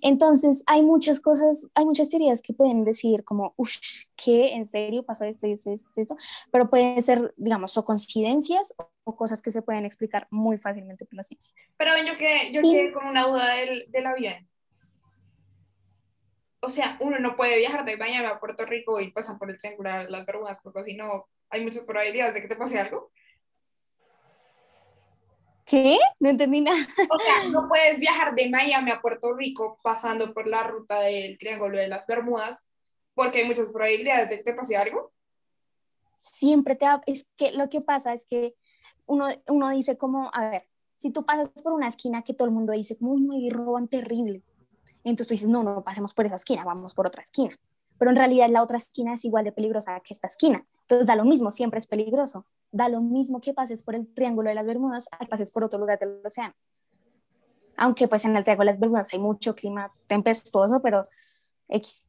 Entonces, 0.00 0.62
hay 0.66 0.82
muchas 0.82 1.20
cosas, 1.20 1.68
hay 1.74 1.84
muchas 1.84 2.08
teorías 2.08 2.42
que 2.42 2.52
pueden 2.52 2.84
decir 2.84 3.24
como, 3.24 3.54
uff, 3.56 3.76
¿qué? 4.16 4.54
¿En 4.54 4.66
serio 4.66 5.02
pasó 5.02 5.24
esto 5.24 5.46
y 5.46 5.52
esto 5.52 5.70
y 5.70 5.74
esto, 5.74 5.90
esto? 5.96 6.16
Pero 6.50 6.68
pueden 6.68 7.02
ser, 7.02 7.34
digamos, 7.36 7.76
o 7.76 7.84
coincidencias 7.84 8.74
o, 9.04 9.16
cosas 9.16 9.42
que 9.42 9.50
se 9.50 9.62
pueden 9.62 9.84
explicar 9.84 10.26
muy 10.30 10.58
fácilmente 10.58 11.04
por 11.04 11.14
la 11.14 11.22
ciencia. 11.22 11.54
Pero 11.76 11.92
yo 12.06 12.16
que 12.16 12.52
yo 12.52 12.62
quedé 12.62 12.92
con 12.92 13.06
una 13.06 13.26
duda 13.26 13.54
del, 13.54 13.90
del 13.90 14.06
avión 14.06 14.48
o 16.64 16.68
sea, 16.68 16.96
uno 17.00 17.18
no 17.18 17.36
puede 17.36 17.58
viajar 17.58 17.84
de 17.84 17.96
Miami 17.96 18.26
a 18.26 18.38
Puerto 18.38 18.64
Rico 18.64 19.00
y 19.00 19.10
pasar 19.10 19.36
por 19.36 19.50
el 19.50 19.58
triangular 19.58 20.08
las 20.08 20.24
Bermudas, 20.24 20.60
porque 20.62 20.84
si 20.84 20.94
no, 20.94 21.28
hay 21.50 21.64
muchas 21.64 21.82
probabilidades 21.82 22.34
de 22.34 22.42
que 22.42 22.46
te 22.46 22.54
pase 22.54 22.78
algo. 22.78 23.10
¿Qué? 25.72 25.98
No 26.20 26.28
entendí 26.28 26.60
nada. 26.60 26.76
O 27.08 27.18
sea, 27.18 27.48
no 27.48 27.66
puedes 27.66 27.98
viajar 27.98 28.34
de 28.34 28.50
Miami 28.50 28.90
a 28.90 29.00
Puerto 29.00 29.32
Rico 29.32 29.78
pasando 29.82 30.34
por 30.34 30.46
la 30.46 30.64
ruta 30.64 31.00
del 31.00 31.38
Triángulo 31.38 31.78
de 31.78 31.88
las 31.88 32.06
Bermudas 32.06 32.62
porque 33.14 33.38
hay 33.38 33.46
muchas 33.46 33.70
probabilidades 33.70 34.28
de 34.28 34.36
que 34.36 34.42
te 34.42 34.52
pase 34.52 34.76
algo. 34.76 35.12
Siempre 36.18 36.76
te... 36.76 36.84
Es 37.06 37.26
que 37.38 37.52
lo 37.52 37.70
que 37.70 37.80
pasa 37.80 38.12
es 38.12 38.26
que 38.26 38.54
uno, 39.06 39.28
uno 39.48 39.70
dice 39.70 39.96
como, 39.96 40.30
a 40.34 40.50
ver, 40.50 40.68
si 40.96 41.10
tú 41.10 41.24
pasas 41.24 41.50
por 41.62 41.72
una 41.72 41.88
esquina 41.88 42.20
que 42.20 42.34
todo 42.34 42.48
el 42.48 42.52
mundo 42.52 42.74
dice 42.74 42.98
como, 42.98 43.12
uy, 43.12 43.48
roban 43.48 43.88
terrible, 43.88 44.42
entonces 45.04 45.26
tú 45.26 45.32
dices, 45.32 45.48
no, 45.48 45.62
no 45.62 45.82
pasemos 45.82 46.12
por 46.12 46.26
esa 46.26 46.34
esquina, 46.34 46.64
vamos 46.64 46.92
por 46.92 47.06
otra 47.06 47.22
esquina. 47.22 47.58
Pero 48.02 48.10
en 48.10 48.16
realidad 48.16 48.48
la 48.50 48.64
otra 48.64 48.78
esquina 48.78 49.12
es 49.12 49.24
igual 49.24 49.44
de 49.44 49.52
peligrosa 49.52 50.00
que 50.00 50.12
esta 50.12 50.26
esquina. 50.26 50.60
Entonces 50.80 51.06
da 51.06 51.14
lo 51.14 51.24
mismo, 51.24 51.52
siempre 51.52 51.78
es 51.78 51.86
peligroso. 51.86 52.48
Da 52.72 52.88
lo 52.88 53.00
mismo 53.00 53.40
que 53.40 53.54
pases 53.54 53.84
por 53.84 53.94
el 53.94 54.12
Triángulo 54.12 54.48
de 54.48 54.56
las 54.56 54.66
Bermudas 54.66 55.06
a 55.12 55.18
que 55.18 55.26
pases 55.26 55.52
por 55.52 55.62
otro 55.62 55.78
lugar 55.78 56.00
del 56.00 56.20
océano. 56.24 56.52
Aunque 57.76 58.08
pues 58.08 58.24
en 58.24 58.36
el 58.36 58.42
Triángulo 58.42 58.66
de 58.66 58.72
las 58.72 58.80
Bermudas 58.80 59.08
hay 59.12 59.20
mucho 59.20 59.54
clima 59.54 59.92
tempestuoso, 60.08 60.80
pero 60.82 61.04
X. 61.68 62.04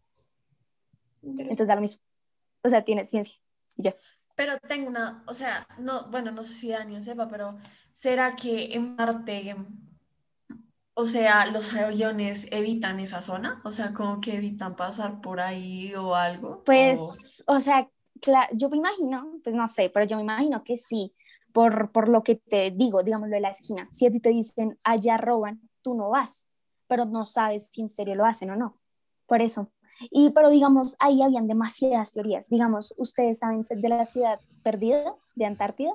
Entonces 1.22 1.68
da 1.68 1.76
lo 1.76 1.82
mismo. 1.82 2.02
O 2.64 2.72
sea, 2.72 2.84
tiene 2.84 3.06
ciencia. 3.06 3.36
ya. 3.78 3.96
Pero 4.36 4.58
tengo 4.68 4.88
una, 4.88 5.24
o 5.28 5.34
sea, 5.36 5.68
no, 5.78 6.10
bueno, 6.10 6.32
no 6.32 6.42
sé 6.42 6.56
si 6.56 6.70
Daniel 6.70 7.04
sepa, 7.04 7.28
pero 7.28 7.56
¿será 7.92 8.36
que 8.36 8.74
en 8.74 8.96
Marte 8.96 9.56
o 10.96 11.06
sea, 11.06 11.46
los 11.48 11.76
aviones 11.76 12.48
evitan 12.52 13.00
esa 13.00 13.22
zona, 13.22 13.62
o 13.64 13.72
sea, 13.72 13.94
como 13.94 14.22
que 14.22 14.36
evitan 14.36 14.76
pasar 14.76 15.22
por 15.22 15.40
ahí 15.40 15.94
o 15.96 16.16
algo. 16.16 16.64
Pues, 16.66 17.44
o, 17.48 17.60
sea, 17.60 17.90
yo 18.54 18.70
me 18.70 18.78
imagino, 18.78 19.40
pues 19.44 19.56
no 19.56 19.68
sé, 19.68 19.90
pero 19.90 20.06
yo 20.06 20.18
me 20.18 20.24
imagino 20.24 20.64
que 20.64 20.78
sí, 20.78 21.14
por, 21.52 21.92
por 21.92 22.10
lo 22.10 22.24
que 22.24 22.36
te 22.36 22.72
digo, 22.72 23.04
digamos 23.04 23.30
lo 23.30 23.36
de 23.36 23.42
la 23.42 23.50
esquina. 23.50 23.88
Si 23.92 24.06
a 24.06 24.12
ti 24.12 24.20
te 24.20 24.30
dicen, 24.30 24.78
allá 24.84 25.18
roban, 25.18 25.62
tú 25.82 25.96
no 25.96 26.10
vas, 26.10 26.46
pero 26.88 27.06
no 27.06 27.26
sabes 27.26 27.70
si 27.72 27.82
en 27.82 27.90
serio 27.90 28.16
lo 28.16 28.26
hacen 28.26 28.52
o 28.52 28.56
no. 28.56 28.78
Por 29.26 29.42
eso. 29.42 29.70
Y, 30.12 30.32
pero 30.32 30.50
digamos, 30.50 30.96
ahí 31.00 31.22
habían 31.22 31.48
demasiadas 31.48 32.12
teorías. 32.12 32.50
Digamos, 32.50 32.94
ustedes 32.98 33.40
saben 33.40 33.62
de 33.62 33.90
la 33.90 34.06
ciudad 34.06 34.40
perdida 34.64 35.16
de 35.36 35.46
Antártida. 35.46 35.94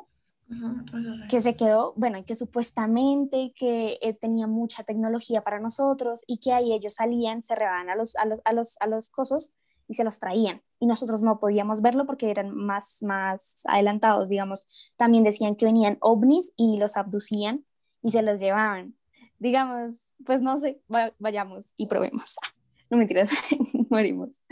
Que 1.28 1.40
se 1.40 1.56
quedó, 1.56 1.92
bueno, 1.96 2.24
que 2.24 2.34
supuestamente 2.34 3.52
que 3.56 3.98
eh, 4.00 4.14
tenía 4.14 4.46
mucha 4.46 4.82
tecnología 4.82 5.42
para 5.42 5.60
nosotros 5.60 6.24
y 6.26 6.38
que 6.38 6.52
ahí 6.52 6.72
ellos 6.72 6.94
salían, 6.94 7.42
se 7.42 7.54
a 7.54 7.94
los, 7.96 8.16
a 8.16 8.24
los, 8.24 8.40
a 8.44 8.52
los, 8.52 8.76
a 8.80 8.86
los 8.86 9.10
cosos 9.10 9.52
y 9.88 9.94
se 9.94 10.04
los 10.04 10.18
traían 10.18 10.62
y 10.80 10.86
nosotros 10.86 11.22
no 11.22 11.40
podíamos 11.40 11.82
verlo 11.82 12.06
porque 12.06 12.30
eran 12.30 12.54
más, 12.54 13.02
más 13.02 13.62
adelantados, 13.66 14.28
digamos. 14.28 14.66
También 14.96 15.24
decían 15.24 15.56
que 15.56 15.66
venían 15.66 15.98
ovnis 16.00 16.52
y 16.56 16.78
los 16.78 16.96
abducían 16.96 17.64
y 18.02 18.10
se 18.10 18.22
los 18.22 18.40
llevaban. 18.40 18.94
Digamos, 19.38 20.16
pues 20.24 20.42
no 20.42 20.58
sé, 20.58 20.80
vayamos 21.18 21.72
y 21.76 21.86
probemos. 21.86 22.36
No 22.90 22.96
mentiras, 22.96 23.30
morimos. 23.90 24.42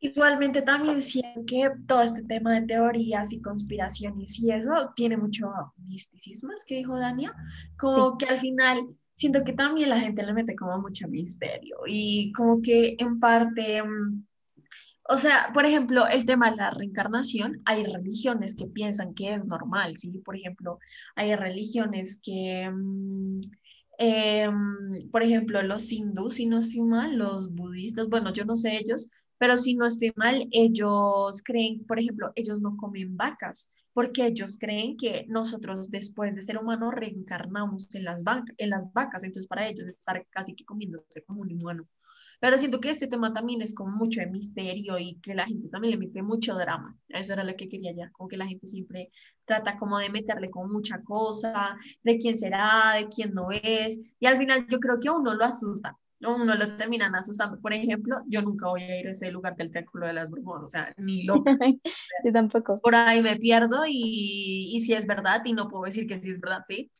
Igualmente 0.00 0.62
también 0.62 1.00
siento 1.00 1.42
que 1.46 1.70
todo 1.86 2.02
este 2.02 2.24
tema 2.24 2.54
de 2.54 2.66
teorías 2.66 3.32
y 3.32 3.40
conspiraciones 3.40 4.38
y 4.40 4.50
eso 4.50 4.92
tiene 4.96 5.16
mucho 5.16 5.46
misticismo, 5.86 6.52
es 6.52 6.64
que 6.64 6.76
dijo 6.76 6.98
Dania, 6.98 7.32
como 7.78 8.18
que 8.18 8.26
al 8.26 8.38
final 8.38 8.86
siento 9.14 9.44
que 9.44 9.52
también 9.52 9.90
la 9.90 10.00
gente 10.00 10.22
le 10.22 10.32
mete 10.32 10.56
como 10.56 10.80
mucho 10.80 11.06
misterio 11.06 11.76
y 11.86 12.32
como 12.32 12.60
que 12.60 12.96
en 12.98 13.20
parte 13.20 13.82
mm, 13.82 14.24
o 15.08 15.16
sea, 15.16 15.50
por 15.52 15.66
ejemplo, 15.66 16.06
el 16.06 16.24
tema 16.24 16.50
de 16.50 16.56
la 16.56 16.70
reencarnación, 16.70 17.60
hay 17.64 17.82
religiones 17.84 18.54
que 18.54 18.66
piensan 18.66 19.14
que 19.14 19.34
es 19.34 19.44
normal, 19.44 19.96
¿sí? 19.96 20.10
Por 20.24 20.36
ejemplo, 20.36 20.78
hay 21.16 21.34
religiones 21.34 22.20
que, 22.22 22.70
em, 24.02 25.10
por 25.10 25.22
ejemplo, 25.22 25.62
los 25.62 25.90
hindús, 25.92 26.34
si 26.34 26.46
no 26.46 26.58
estoy 26.58 26.82
mal, 26.82 27.16
los 27.16 27.54
budistas, 27.54 28.08
bueno, 28.08 28.32
yo 28.32 28.44
no 28.44 28.56
sé 28.56 28.76
ellos, 28.76 29.08
pero 29.38 29.56
si 29.56 29.74
no 29.74 29.86
estoy 29.86 30.12
mal, 30.16 30.46
ellos 30.50 31.42
creen, 31.44 31.84
por 31.86 31.98
ejemplo, 31.98 32.32
ellos 32.34 32.60
no 32.60 32.76
comen 32.76 33.16
vacas, 33.16 33.72
porque 33.92 34.26
ellos 34.26 34.58
creen 34.58 34.96
que 34.96 35.26
nosotros 35.28 35.90
después 35.90 36.34
de 36.34 36.42
ser 36.42 36.58
humanos 36.58 36.94
reencarnamos 36.94 37.94
en 37.94 38.04
las, 38.04 38.22
en 38.58 38.70
las 38.70 38.92
vacas, 38.92 39.24
entonces 39.24 39.48
para 39.48 39.68
ellos 39.68 39.86
estar 39.86 40.26
casi 40.30 40.54
que 40.54 40.64
comiéndose 40.64 41.22
como 41.24 41.42
un 41.42 41.52
humano. 41.52 41.86
Pero 42.42 42.58
siento 42.58 42.80
que 42.80 42.90
este 42.90 43.06
tema 43.06 43.32
también 43.32 43.62
es 43.62 43.72
como 43.72 43.96
mucho 43.96 44.20
de 44.20 44.26
misterio 44.26 44.98
y 44.98 45.14
que 45.20 45.32
la 45.32 45.46
gente 45.46 45.68
también 45.68 45.92
le 45.92 46.06
mete 46.06 46.22
mucho 46.22 46.56
drama. 46.56 46.98
Eso 47.08 47.34
era 47.34 47.44
lo 47.44 47.54
que 47.54 47.68
quería 47.68 47.92
ya, 47.92 48.10
como 48.10 48.28
que 48.28 48.36
la 48.36 48.48
gente 48.48 48.66
siempre 48.66 49.12
trata 49.44 49.76
como 49.76 49.96
de 49.98 50.10
meterle 50.10 50.50
como 50.50 50.66
mucha 50.66 51.00
cosa, 51.04 51.78
de 52.02 52.18
quién 52.18 52.36
será, 52.36 52.94
de 52.96 53.06
quién 53.06 53.32
no 53.32 53.50
es. 53.52 54.00
Y 54.18 54.26
al 54.26 54.38
final 54.38 54.66
yo 54.68 54.80
creo 54.80 54.98
que 54.98 55.06
a 55.06 55.12
uno 55.12 55.34
lo 55.34 55.44
asusta, 55.44 55.96
¿no? 56.18 56.34
uno 56.34 56.56
lo 56.56 56.76
terminan 56.76 57.14
asustando. 57.14 57.60
Por 57.60 57.74
ejemplo, 57.74 58.16
yo 58.26 58.42
nunca 58.42 58.70
voy 58.70 58.82
a 58.82 58.98
ir 58.98 59.06
a 59.06 59.10
ese 59.10 59.30
lugar 59.30 59.54
del 59.54 59.70
Triángulo 59.70 60.08
de 60.08 60.14
las 60.14 60.28
Brujas, 60.32 60.64
o 60.64 60.66
sea, 60.66 60.92
ni 60.96 61.22
loco. 61.22 61.44
yo 62.24 62.32
tampoco. 62.32 62.74
Por 62.82 62.96
ahí 62.96 63.22
me 63.22 63.36
pierdo 63.36 63.84
y, 63.86 64.68
y 64.72 64.80
si 64.80 64.94
es 64.94 65.06
verdad, 65.06 65.42
y 65.44 65.52
no 65.52 65.68
puedo 65.68 65.84
decir 65.84 66.08
que 66.08 66.18
sí 66.18 66.30
es 66.30 66.40
verdad, 66.40 66.64
sí, 66.66 66.90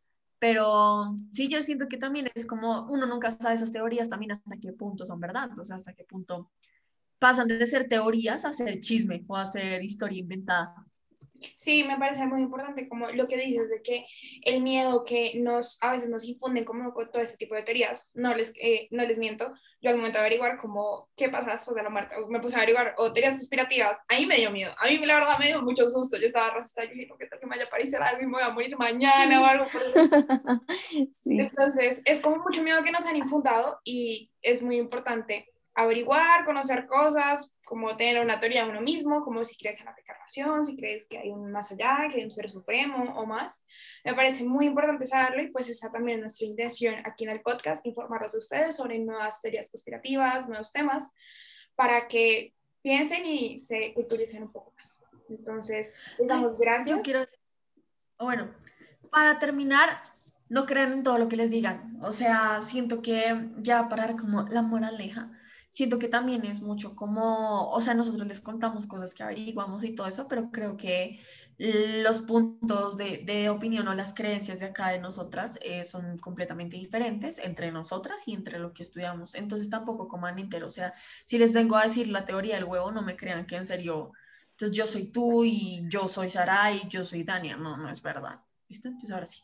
pero 0.42 1.16
sí, 1.31 1.48
yo 1.48 1.62
siento 1.62 1.87
que 1.88 1.98
también 1.98 2.28
es 2.35 2.46
como, 2.46 2.88
uno 2.90 3.07
nunca 3.07 3.31
sabe 3.31 3.55
esas 3.55 3.70
teorías 3.70 4.09
también 4.09 4.33
hasta 4.33 4.57
qué 4.59 4.72
punto 4.72 5.07
son 5.07 5.20
verdad, 5.20 5.57
o 5.57 5.64
sea, 5.64 5.76
hasta 5.76 5.92
qué 5.94 6.02
punto 6.02 6.50
pasan 7.20 7.46
de 7.46 7.64
ser 7.64 7.88
teorías 7.88 8.44
a 8.44 8.52
ser 8.52 8.81
chisme 8.81 9.24
o 9.28 9.37
a 9.37 9.46
ser 9.46 9.85
historia 9.85 10.18
inventada. 10.18 10.85
Sí, 11.57 11.85
me 11.85 11.98
parece 11.98 12.26
muy 12.26 12.40
importante 12.40 12.88
como 12.88 13.11
lo 13.11 13.26
que 13.26 13.37
dices 13.37 13.68
de 13.70 13.83
que 13.83 14.07
el 14.42 14.62
miedo 14.62 15.05
que 15.05 15.33
nos 15.37 15.78
a 15.83 15.92
veces 15.92 16.09
nos 16.09 16.24
infunden 16.24 16.64
como 16.64 16.92
con 16.92 17.11
todo 17.11 17.22
este 17.22 17.37
tipo 17.37 17.55
de 17.55 17.62
teorías, 17.62 18.11
no 18.14 18.35
les, 18.35 18.52
eh, 18.61 18.88
no 18.90 19.05
les 19.05 19.18
miento, 19.18 19.52
yo 19.81 19.90
al 19.90 19.96
momento 19.96 20.18
de 20.18 20.26
averiguar 20.26 20.59
como 20.59 21.09
qué 21.16 21.28
pasa 21.28 21.52
después 21.52 21.76
de 21.76 21.83
la 21.83 21.90
muerte, 21.90 22.14
me 22.28 22.40
puse 22.40 22.57
a 22.57 22.59
averiguar 22.59 22.94
o 22.98 23.12
teorías 23.12 23.35
conspirativas, 23.35 23.96
a 24.09 24.18
mí 24.18 24.26
me 24.26 24.37
dio 24.37 24.50
miedo, 24.50 24.72
a 24.78 24.87
mí 24.87 24.98
la 24.98 25.14
verdad 25.14 25.38
me 25.38 25.48
dio 25.48 25.62
mucho 25.62 25.88
susto, 25.88 26.16
yo 26.16 26.26
estaba 26.26 26.50
rosada, 26.50 26.87
yo 26.87 26.94
dije, 26.94 27.12
¿qué 27.18 27.26
tal 27.26 27.40
que 27.40 27.46
me 27.46 27.50
vaya 27.50 27.64
a 27.64 27.66
aparecer 27.66 28.02
algo 28.02 28.22
y 28.22 28.26
me 28.26 28.33
voy 28.33 28.42
a 28.42 28.50
morir 28.50 28.76
mañana 28.76 29.40
o 29.40 29.44
algo? 29.44 29.66
Entonces, 31.24 32.02
es 32.05 32.20
como 32.20 32.37
mucho 32.38 32.62
miedo 32.62 32.83
que 32.83 32.92
nos 32.92 33.07
han 33.07 33.16
infundado 33.16 33.81
y 33.85 34.31
es 34.40 34.62
muy 34.62 34.76
importante 34.76 35.48
averiguar, 35.74 36.44
conocer 36.44 36.87
cosas, 36.87 37.50
como 37.72 37.96
tener 37.96 38.22
una 38.22 38.38
teoría 38.38 38.64
de 38.64 38.70
uno 38.70 38.82
mismo, 38.82 39.24
como 39.24 39.42
si 39.46 39.56
crees 39.56 39.78
en 39.80 39.87
la 39.87 39.94
reencarnación, 39.94 40.62
si 40.62 40.76
crees 40.76 41.06
que 41.06 41.16
hay 41.16 41.30
un 41.30 41.50
más 41.50 41.72
allá, 41.72 42.06
que 42.11 42.18
hay 42.18 42.24
un 42.24 42.30
ser 42.30 42.50
supremo 42.50 43.14
o 43.16 43.24
más. 43.24 43.64
Me 44.04 44.12
parece 44.12 44.44
muy 44.44 44.66
importante 44.66 45.06
saberlo 45.06 45.42
y 45.42 45.50
pues 45.50 45.70
está 45.70 45.90
también 45.90 46.20
nuestra 46.20 46.46
intención 46.46 46.96
aquí 47.06 47.24
en 47.24 47.30
el 47.30 47.40
podcast, 47.40 47.87
informarlos 47.87 48.35
a 48.35 48.37
ustedes 48.37 48.76
sobre 48.76 48.98
nuevas 48.98 49.40
teorías 49.40 49.70
conspirativas, 49.70 50.50
nuevos 50.50 50.70
temas, 50.70 51.12
para 51.74 52.08
que 52.08 52.54
piensen 52.82 53.24
y 53.24 53.58
se 53.58 53.94
culturicen 53.94 54.42
un 54.42 54.52
poco 54.52 54.74
más. 54.76 55.00
Entonces, 55.30 55.94
les 56.18 56.28
damos 56.28 56.58
gracias. 56.58 56.94
Yo 56.94 57.00
quiero, 57.00 57.20
bueno, 58.18 58.54
para 59.11 59.38
terminar, 59.38 59.88
no 60.50 60.66
crean 60.66 60.92
en 60.92 61.02
todo 61.04 61.16
lo 61.16 61.26
que 61.26 61.38
les 61.38 61.48
digan. 61.48 61.98
O 62.02 62.12
sea, 62.12 62.61
siento 62.61 63.00
que 63.00 63.48
ya 63.61 63.88
parar 63.88 64.16
como 64.16 64.42
la 64.42 64.61
moraleja 64.61 65.30
siento 65.72 65.98
que 65.98 66.08
también 66.08 66.44
es 66.44 66.61
mucho 66.61 66.94
como, 66.94 67.70
o 67.70 67.80
sea, 67.80 67.94
nosotros 67.94 68.28
les 68.28 68.40
contamos 68.40 68.87
cosas 68.87 69.14
que 69.14 69.22
averiguamos 69.22 69.82
y 69.85 69.94
todo 69.94 70.06
eso, 70.06 70.28
pero 70.28 70.50
creo 70.52 70.76
que 70.76 71.18
los 71.58 72.20
puntos 72.20 72.98
de, 72.98 73.22
de 73.24 73.48
opinión 73.48 73.88
o 73.88 73.94
las 73.94 74.12
creencias 74.12 74.61
de 74.61 74.66
acá 74.66 74.90
de 74.90 74.98
nosotras 74.98 75.58
eh, 75.62 75.85
son 75.85 76.18
completamente 76.18 76.76
diferentes 76.76 77.38
entre 77.38 77.72
nosotras 77.72 78.28
y 78.28 78.35
entre 78.35 78.58
lo 78.58 78.74
que 78.74 78.82
estudiamos. 78.82 79.35
Entonces 79.35 79.70
tampoco 79.70 80.08
coman 80.08 80.38
entero, 80.38 80.66
o 80.66 80.70
sea, 80.70 80.92
si 81.24 81.38
les 81.38 81.54
vengo 81.54 81.76
a 81.76 81.85
decir 81.85 82.08
la 82.08 82.26
teoría 82.26 82.56
del 82.56 82.64
huevo, 82.64 82.92
no 82.92 83.00
me 83.00 83.16
crean 83.16 83.46
que 83.46 83.56
en 83.56 83.64
serio, 83.64 84.12
entonces 84.50 84.76
yo 84.76 84.87
soy 84.87 85.11
tú 85.11 85.42
y 85.44 85.87
yo 85.88 86.06
soy 86.06 86.28
Sara 86.28 86.70
y 86.70 86.87
yo 86.88 87.02
soy 87.02 87.24
Dania, 87.24 87.56
no, 87.56 87.78
no 87.78 87.88
es 87.88 88.02
verdad. 88.02 88.40
¿Listo? 88.68 88.88
Entonces 88.88 89.11
ahora 89.11 89.26
sí. 89.26 89.40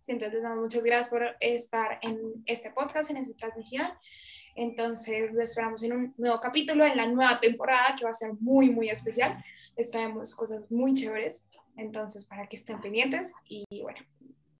Sí, 0.00 0.12
entonces 0.12 0.42
muchas 0.56 0.82
gracias 0.82 1.10
por 1.10 1.22
estar 1.40 1.98
en 2.00 2.18
este 2.46 2.70
podcast, 2.70 3.10
en 3.10 3.18
esta 3.18 3.36
transmisión. 3.36 3.88
Entonces, 4.54 5.32
les 5.32 5.50
esperamos 5.50 5.82
en 5.82 5.92
un 5.92 6.14
nuevo 6.16 6.40
capítulo, 6.40 6.84
en 6.84 6.96
la 6.96 7.06
nueva 7.06 7.40
temporada, 7.40 7.94
que 7.96 8.04
va 8.04 8.10
a 8.10 8.14
ser 8.14 8.32
muy, 8.40 8.70
muy 8.70 8.88
especial. 8.88 9.42
Les 9.76 9.90
traemos 9.90 10.34
cosas 10.34 10.70
muy 10.70 10.94
chéveres. 10.94 11.46
Entonces, 11.76 12.24
para 12.24 12.46
que 12.46 12.56
estén 12.56 12.80
pendientes. 12.80 13.34
Y 13.48 13.64
bueno, 13.82 14.00